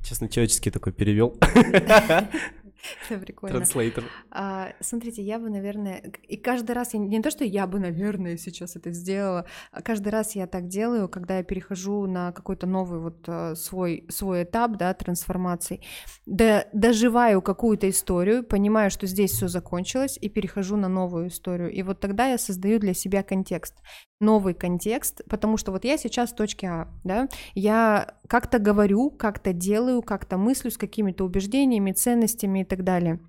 [0.03, 1.37] Честно, человеческий такой перевел.
[3.09, 3.57] Это прикольно.
[3.57, 4.03] Транслейтер.
[4.31, 8.37] А, смотрите, я бы, наверное, и каждый раз, я, не то, что я бы, наверное,
[8.37, 12.99] сейчас это сделала, а каждый раз я так делаю, когда я перехожу на какой-то новый
[12.99, 15.81] вот э, свой, свой этап, да, трансформации,
[16.25, 21.71] да, доживаю какую-то историю, понимаю, что здесь все закончилось, и перехожу на новую историю.
[21.71, 23.75] И вот тогда я создаю для себя контекст
[24.19, 29.53] новый контекст, потому что вот я сейчас в точке А, да, я как-то говорю, как-то
[29.53, 33.19] делаю, как-то мыслю с какими-то убеждениями, ценностями и так далее.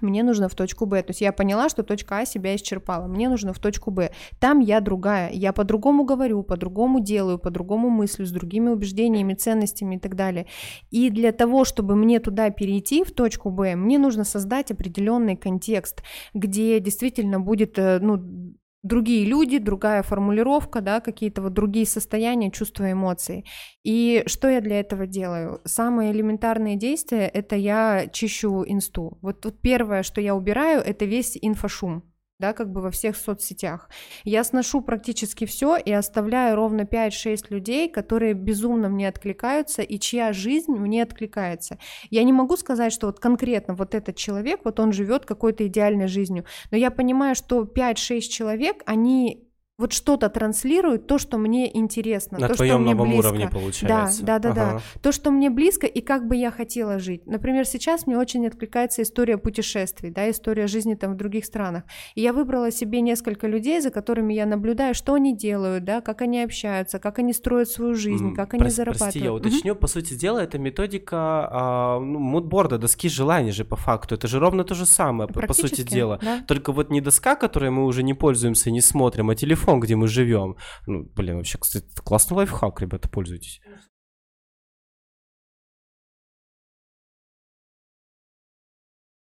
[0.00, 1.02] мне нужно в точку Б.
[1.02, 4.12] То есть я поняла, что точка А себя исчерпала, мне нужно в точку Б.
[4.40, 9.98] Там я другая, я по-другому говорю, по-другому делаю, по-другому мыслю, с другими убеждениями, ценностями и
[9.98, 10.46] так далее.
[10.90, 16.02] И для того, чтобы мне туда перейти, в точку Б, мне нужно создать определенный контекст,
[16.34, 18.54] где действительно будет, э, ну,
[18.84, 23.44] другие люди, другая формулировка, да, какие-то вот другие состояния, чувства, эмоции.
[23.82, 25.60] И что я для этого делаю?
[25.64, 29.18] Самые элементарные действия— это я чищу инсту.
[29.22, 32.04] Вот тут первое, что я убираю, это весь инфошум
[32.38, 33.88] да, как бы во всех соцсетях.
[34.24, 40.32] Я сношу практически все и оставляю ровно 5-6 людей, которые безумно мне откликаются и чья
[40.32, 41.78] жизнь мне откликается.
[42.10, 46.08] Я не могу сказать, что вот конкретно вот этот человек, вот он живет какой-то идеальной
[46.08, 52.38] жизнью, но я понимаю, что 5-6 человек, они вот что-то транслирует, то, что мне интересно,
[52.38, 53.26] На то, твоем что мне новом близко.
[53.26, 54.22] уровне получается.
[54.22, 54.72] Да, да, да, Ага.
[54.94, 55.00] да.
[55.02, 57.26] То, что мне близко и как бы я хотела жить.
[57.26, 61.82] Например, сейчас мне очень откликается история путешествий, да, история жизни там в других странах.
[62.14, 66.22] И я выбрала себе несколько людей, за которыми я наблюдаю, что они делают, да, как
[66.22, 69.12] они общаются, как они строят свою жизнь, как они прос- зарабатывают.
[69.12, 69.74] Прости, я уточню.
[69.74, 71.16] По сути дела, это методика
[71.50, 74.14] а, ну, мудборда, доски желаний же по факту.
[74.14, 76.20] Это же ровно то же самое, по, сути дела.
[76.22, 76.42] да.
[76.46, 79.96] Только вот не доска, которой мы уже не пользуемся и не смотрим, а телефон, где
[79.96, 80.56] мы живем.
[80.86, 83.60] Ну, блин, вообще, кстати, классный лайфхак, ребята, пользуйтесь.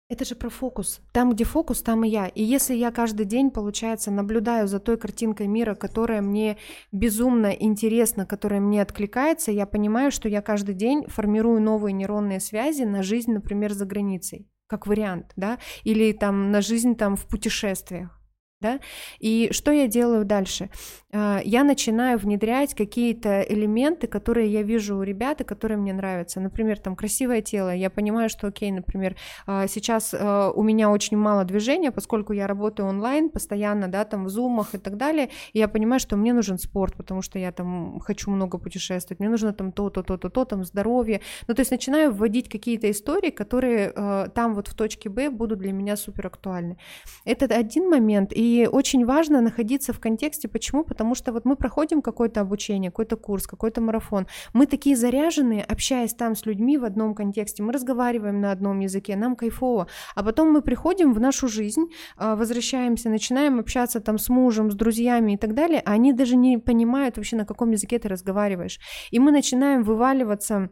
[0.10, 1.02] Это же про фокус.
[1.14, 2.26] Там, где фокус, там и я.
[2.26, 6.58] И если я каждый день, получается, наблюдаю за той картинкой мира, которая мне
[6.92, 12.84] безумно интересна, которая мне откликается, я понимаю, что я каждый день формирую новые нейронные связи
[12.84, 18.19] на жизнь, например, за границей, как вариант, да, или там на жизнь там в путешествиях.
[18.62, 18.82] Да?
[19.20, 20.70] И что я делаю дальше?
[21.14, 26.42] А, Я начинаю внедрять какие-то элементы, которые я вижу у ребят и которые мне нравятся.
[26.42, 27.74] Например, там красивое тело.
[27.74, 29.16] Я понимаю, что, окей, например,
[29.48, 34.26] а, сейчас а, у меня очень мало движения, поскольку я работаю онлайн постоянно, да, там
[34.26, 35.30] в зумах и так далее.
[35.54, 39.22] И я понимаю, что мне нужен спорт, потому что я там хочу много путешествовать.
[39.22, 41.22] Мне нужно там то, то, то, то, то, там здоровье.
[41.48, 43.94] Ну, то есть начинаю вводить какие-то истории, которые
[44.36, 46.78] там вот в точке Б будут для меня супер актуальны.
[47.24, 48.34] Это один момент.
[48.36, 50.48] И очень важно находиться в контексте.
[50.48, 50.84] Почему?
[50.84, 54.28] Потому что вот мы проходим какое-то обучение, какой-то курс, какой-то марафон.
[54.54, 57.64] Мы такие заряженные, общаясь там с людьми в одном контексте.
[57.64, 59.88] Мы разговариваем на одном языке, нам кайфово.
[60.16, 61.86] А потом мы приходим в нашу жизнь,
[62.18, 65.82] а, возвращаемся, начинаем общаться там с мужем, с друзьями и так далее.
[65.86, 68.80] А они даже не понимают вообще, на каком языке ты разговариваешь.
[69.12, 70.70] И мы начинаем вываливаться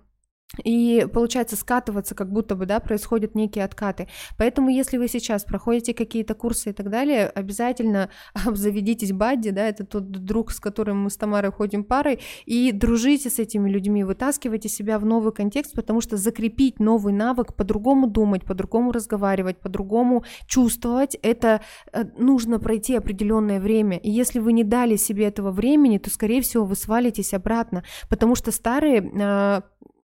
[0.63, 4.07] и получается скатываться, как будто бы, да, происходят некие откаты.
[4.37, 8.09] Поэтому, если вы сейчас проходите какие-то курсы и так далее, обязательно
[8.45, 13.29] обзаведитесь бадди, да, это тот друг, с которым мы с Тамарой ходим парой, и дружите
[13.29, 18.45] с этими людьми, вытаскивайте себя в новый контекст, потому что закрепить новый навык, по-другому думать,
[18.45, 23.97] по-другому разговаривать, по-другому чувствовать, это э, нужно пройти определенное время.
[23.97, 28.35] И если вы не дали себе этого времени, то, скорее всего, вы свалитесь обратно, потому
[28.35, 29.61] что старые э,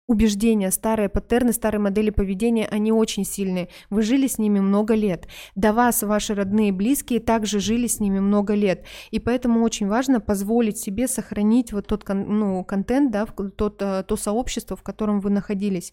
[0.07, 3.69] убеждения, старые паттерны, старые модели поведения, они очень сильные.
[3.91, 5.27] Вы жили с ними много лет.
[5.55, 8.85] До вас ваши родные и близкие также жили с ними много лет.
[9.11, 14.17] И поэтому очень важно позволить себе сохранить вот тот ну, контент, да, тот, э, то
[14.17, 15.93] сообщество, в котором вы находились.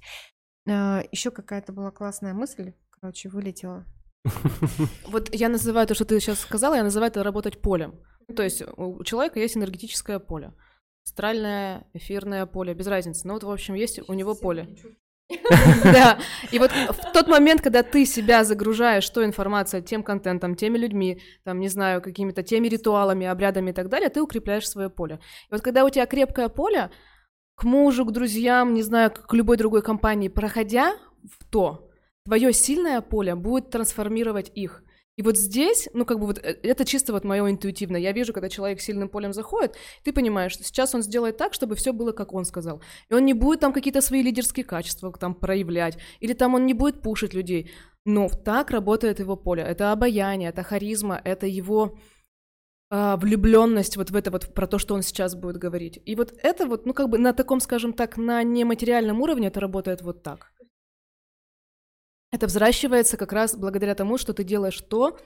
[0.65, 3.85] Еще какая-то была классная мысль, короче, вылетела.
[5.07, 7.99] Вот я называю то, что ты сейчас сказала, я называю это работать полем.
[8.33, 10.53] То есть у человека есть энергетическое поле.
[11.05, 13.27] Астральное, эфирное поле, без разницы.
[13.27, 14.67] Ну вот, в общем, есть у него поле.
[15.83, 16.19] Да,
[16.51, 21.21] и вот в тот момент, когда ты себя загружаешь той информацией, тем контентом, теми людьми,
[21.43, 25.19] там, не знаю, какими-то теми ритуалами, обрядами и так далее, ты укрепляешь свое поле.
[25.49, 26.91] И вот когда у тебя крепкое поле,
[27.55, 30.93] к мужу, к друзьям, не знаю, к любой другой компании, проходя
[31.23, 31.89] в то,
[32.25, 34.83] твое сильное поле будет трансформировать их.
[35.15, 37.97] И вот здесь, ну, как бы вот э, это чисто вот мое интуитивно.
[37.97, 41.75] Я вижу, когда человек сильным полем заходит, ты понимаешь, что сейчас он сделает так, чтобы
[41.75, 42.81] все было, как он сказал.
[43.09, 46.73] И он не будет там какие-то свои лидерские качества там проявлять, или там он не
[46.73, 47.71] будет пушить людей.
[48.05, 49.63] Но так работает его поле.
[49.63, 51.97] Это обаяние, это харизма, это его
[52.91, 55.99] влюбленность вот в это вот про то, что он сейчас будет говорить.
[56.05, 59.59] И вот это вот, ну как бы на таком, скажем так, на нематериальном уровне это
[59.59, 60.52] работает вот так.
[62.33, 65.19] Это взращивается как раз благодаря тому, что ты делаешь то,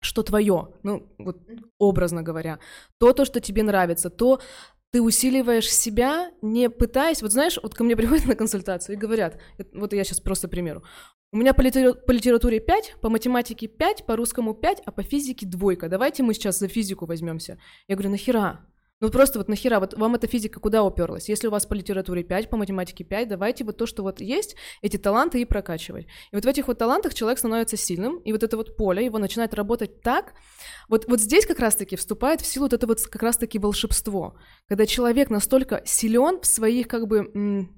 [0.00, 1.46] что твое, ну вот
[1.76, 2.58] образно говоря,
[2.98, 4.40] то, то, что тебе нравится, то
[4.90, 9.38] ты усиливаешь себя, не пытаясь, вот знаешь, вот ко мне приходят на консультацию и говорят,
[9.74, 10.82] вот я сейчас просто примеру,
[11.32, 15.02] у меня по, литера- по литературе 5, по математике 5, по русскому 5, а по
[15.02, 15.90] физике двойка.
[15.90, 17.58] Давайте мы сейчас за физику возьмемся.
[17.88, 18.64] Я говорю, нахера?
[19.00, 21.28] Ну просто вот нахера, вот вам эта физика куда уперлась?
[21.28, 24.56] Если у вас по литературе 5, по математике 5, давайте вот то, что вот есть,
[24.82, 26.06] эти таланты и прокачивать.
[26.32, 29.18] И вот в этих вот талантах человек становится сильным, и вот это вот поле его
[29.18, 30.34] начинает работать так.
[30.88, 34.36] Вот, вот здесь как раз-таки вступает в силу вот это вот как раз-таки волшебство,
[34.66, 37.68] когда человек настолько силен в своих как бы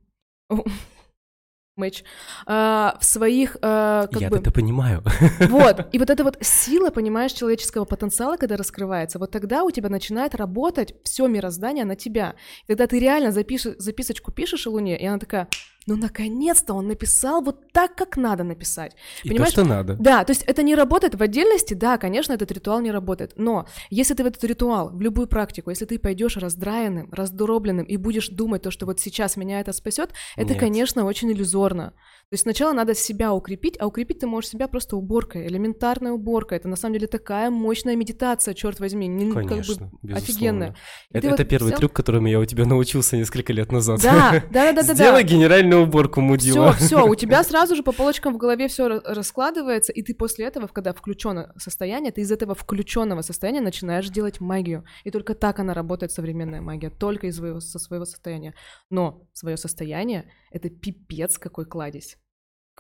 [1.81, 2.05] матч,
[2.47, 3.57] а, в своих...
[3.63, 4.37] А, как Я бы...
[4.37, 5.03] это понимаю.
[5.49, 9.89] Вот, и вот эта вот сила, понимаешь, человеческого потенциала, когда раскрывается, вот тогда у тебя
[9.89, 12.35] начинает работать все мироздание на тебя.
[12.65, 13.63] И тогда ты реально запиш...
[13.79, 15.49] записочку пишешь о Луне, и она такая,
[15.91, 18.95] ну, наконец-то он написал вот так, как надо написать.
[19.25, 19.53] И Понимаешь?
[19.53, 19.97] то, что надо.
[19.99, 23.67] Да, то есть это не работает в отдельности, да, конечно, этот ритуал не работает, но
[23.91, 28.29] если ты в этот ритуал, в любую практику, если ты пойдешь раздраенным, раздробленным и будешь
[28.29, 30.61] думать то, что вот сейчас меня это спасет, это, Нет.
[30.61, 31.93] конечно, очень иллюзорно.
[32.31, 36.55] То есть сначала надо себя укрепить, а укрепить ты можешь себя просто уборкой, элементарная уборка.
[36.55, 40.77] Это на самом деле такая мощная медитация, черт возьми, не, Конечно, как бы офигенная.
[41.11, 41.79] Это, это вот первый взял...
[41.79, 44.01] трюк, которому я у тебя научился несколько лет назад.
[44.01, 44.95] Да, да, да, да.
[44.95, 46.73] Сделай генеральную уборку, мудила.
[46.73, 50.47] Все, все, у тебя сразу же по полочкам в голове все раскладывается, и ты после
[50.47, 54.85] этого, когда включено состояние, ты из этого включенного состояния начинаешь делать магию.
[55.05, 58.55] И только так она работает, современная магия, только из своего, со своего состояния.
[58.91, 62.17] Но свое состояние— это пипец какой кладезь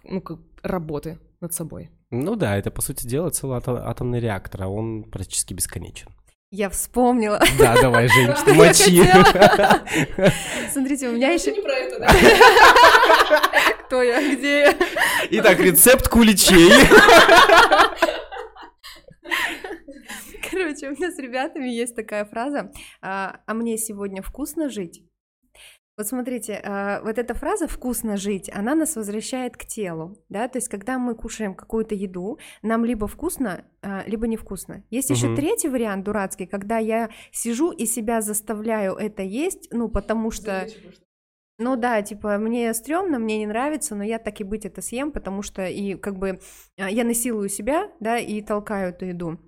[0.04, 1.90] ну, как работы над собой.
[2.10, 6.08] Ну да, это, по сути дела, целый атом, атомный реактор, а он практически бесконечен.
[6.52, 7.40] Я вспомнила.
[7.60, 9.04] Да, давай, женщина, мочи.
[10.72, 11.52] Смотрите, у меня еще...
[11.52, 12.08] не про это, да?
[13.86, 14.74] Кто я, где я?
[15.30, 16.72] Итак, рецепт куличей.
[20.50, 25.04] Короче, у меня с ребятами есть такая фраза, а, а мне сегодня вкусно жить.
[26.00, 30.56] Вот смотрите, а, вот эта фраза «вкусно жить», она нас возвращает к телу, да, то
[30.56, 34.82] есть когда мы кушаем какую-то еду, нам либо вкусно, а, либо невкусно.
[34.88, 35.18] Есть угу.
[35.18, 40.66] еще третий вариант дурацкий, когда я сижу и себя заставляю это есть, ну, потому что...
[41.58, 45.12] Ну да, типа, мне стрёмно, мне не нравится, но я так и быть это съем,
[45.12, 46.40] потому что и как бы
[46.78, 49.38] а, я насилую себя, да, и толкаю эту еду.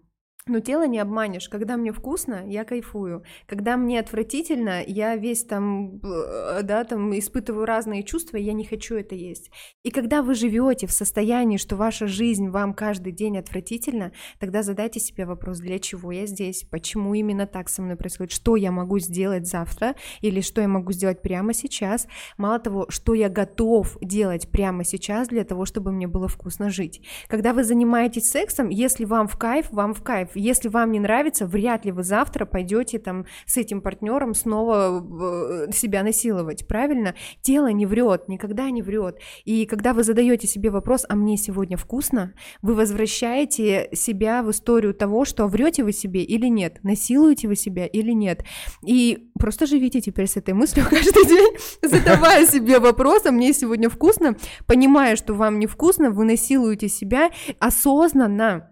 [0.49, 1.49] Но тело не обманешь.
[1.49, 3.23] Когда мне вкусно, я кайфую.
[3.47, 8.97] Когда мне отвратительно, я весь там, да, там испытываю разные чувства, и я не хочу
[8.97, 9.53] это есть.
[9.85, 14.99] И когда вы живете в состоянии, что ваша жизнь вам каждый день отвратительно, тогда задайте
[14.99, 18.99] себе вопрос, для чего я здесь, почему именно так со мной происходит, что я могу
[18.99, 22.09] сделать завтра, или что я могу сделать прямо сейчас.
[22.37, 27.01] Мало того, что я готов делать прямо сейчас для того, чтобы мне было вкусно жить.
[27.29, 31.47] Когда вы занимаетесь сексом, если вам в кайф, вам в кайф если вам не нравится,
[31.47, 37.15] вряд ли вы завтра пойдете там с этим партнером снова э, себя насиловать, правильно?
[37.43, 39.19] Тело не врет, никогда не врет.
[39.45, 44.95] И когда вы задаете себе вопрос, а мне сегодня вкусно, вы возвращаете себя в историю
[44.95, 48.45] того, что врете вы себе или нет, насилуете вы себя или нет.
[48.85, 53.89] И просто живите теперь с этой мыслью каждый день, задавая себе вопрос, а мне сегодня
[53.89, 58.72] вкусно, понимая, что вам невкусно, вы насилуете себя осознанно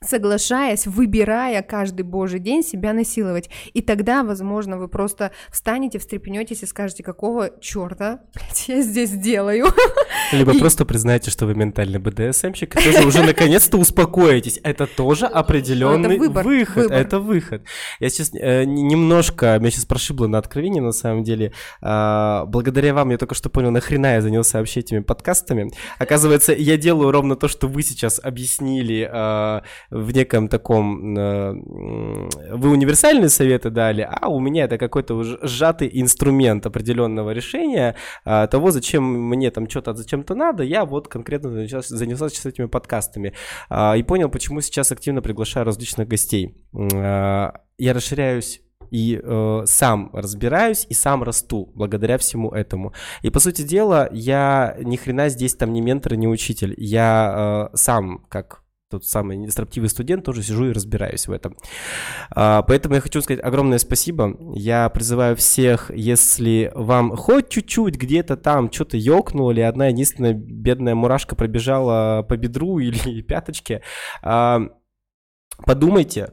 [0.00, 3.50] соглашаясь, выбирая каждый божий день себя насиловать.
[3.74, 8.20] И тогда, возможно, вы просто встанете, встрепенетесь и скажете, какого черта
[8.66, 9.66] я здесь делаю.
[10.32, 10.58] Либо и...
[10.58, 14.60] просто признаете, что вы ментальный БДСМщик, и тоже уже наконец-то успокоитесь.
[14.62, 16.84] Это тоже определенный это выбор, выход.
[16.84, 16.98] Выбор.
[16.98, 17.62] Это выход.
[18.00, 21.52] Я сейчас э, немножко, меня сейчас прошибло на откровение, на самом деле.
[21.82, 25.70] Э, благодаря вам я только что понял, нахрена я занялся вообще этими подкастами.
[25.98, 31.16] Оказывается, я делаю ровно то, что вы сейчас объяснили э, в неком таком...
[31.16, 31.52] Э,
[32.52, 38.70] вы универсальные советы дали, а у меня это какой-то сжатый инструмент определенного решения а, того,
[38.70, 43.32] зачем мне там что-то зачем-то надо, я вот конкретно занялся, занялся сейчас этими подкастами
[43.68, 46.56] а, и понял, почему сейчас активно приглашаю различных гостей.
[46.94, 52.92] А, я расширяюсь и э, сам разбираюсь и сам расту благодаря всему этому.
[53.22, 56.74] И по сути дела, я ни хрена здесь там не ментор, не учитель.
[56.76, 58.62] Я э, сам как
[58.98, 61.56] тот самый нестроптивый студент, тоже сижу и разбираюсь в этом.
[62.30, 64.36] А, поэтому я хочу сказать огромное спасибо.
[64.54, 70.94] Я призываю всех, если вам хоть чуть-чуть где-то там что-то ёкнуло, или одна единственная бедная
[70.94, 73.82] мурашка пробежала по бедру или пяточке,
[74.22, 74.62] а,
[75.66, 76.32] подумайте,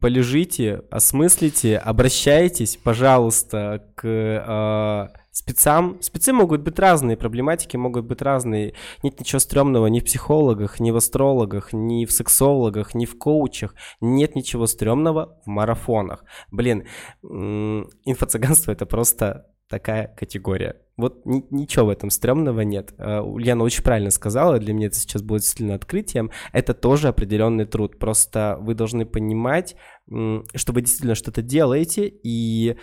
[0.00, 6.02] полежите, осмыслите, обращайтесь, пожалуйста, к а, спецам.
[6.02, 8.74] Спецы могут быть разные, проблематики могут быть разные.
[9.02, 13.74] Нет ничего стрёмного ни в психологах, ни в астрологах, ни в сексологах, ни в коучах.
[14.00, 16.24] Нет ничего стрёмного в марафонах.
[16.50, 16.86] Блин,
[17.22, 20.76] инфо-цыганство это просто такая категория.
[20.96, 22.92] Вот ни, ничего в этом стрёмного нет.
[22.98, 26.30] Uh, Ульяна очень правильно сказала, для меня это сейчас будет действительно открытием.
[26.52, 27.98] Это тоже определенный труд.
[27.98, 29.76] Просто вы должны понимать,
[30.08, 32.76] что вы действительно что-то делаете, и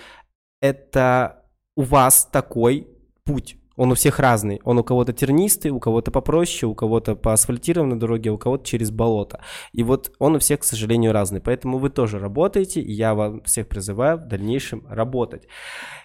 [0.61, 1.44] это
[1.75, 2.87] у вас такой
[3.23, 3.57] путь.
[3.77, 4.61] Он у всех разный.
[4.63, 8.89] Он у кого-то тернистый, у кого-то попроще, у кого-то по асфальтированной дороге, у кого-то через
[8.89, 9.41] болото.
[9.73, 11.41] И вот он у всех, к сожалению, разный.
[11.41, 15.47] Поэтому вы тоже работаете, и я вам всех призываю в дальнейшем работать.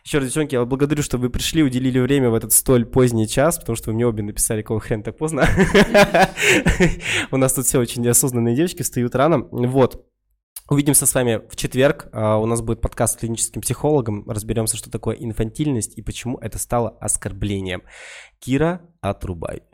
[0.05, 3.59] Еще раз, девчонки, я благодарю, что вы пришли, уделили время в этот столь поздний час,
[3.59, 5.47] потому что вы мне обе написали, какого хрен так поздно.
[7.31, 9.47] У нас тут все очень неосознанные девочки, встают рано.
[9.51, 10.10] Вот.
[10.71, 12.09] Увидимся с вами в четверг.
[12.13, 14.23] А, у нас будет подкаст с клиническим психологом.
[14.31, 17.83] Разберемся, что такое инфантильность и почему это стало оскорблением.
[18.39, 19.65] Кира, отрубай.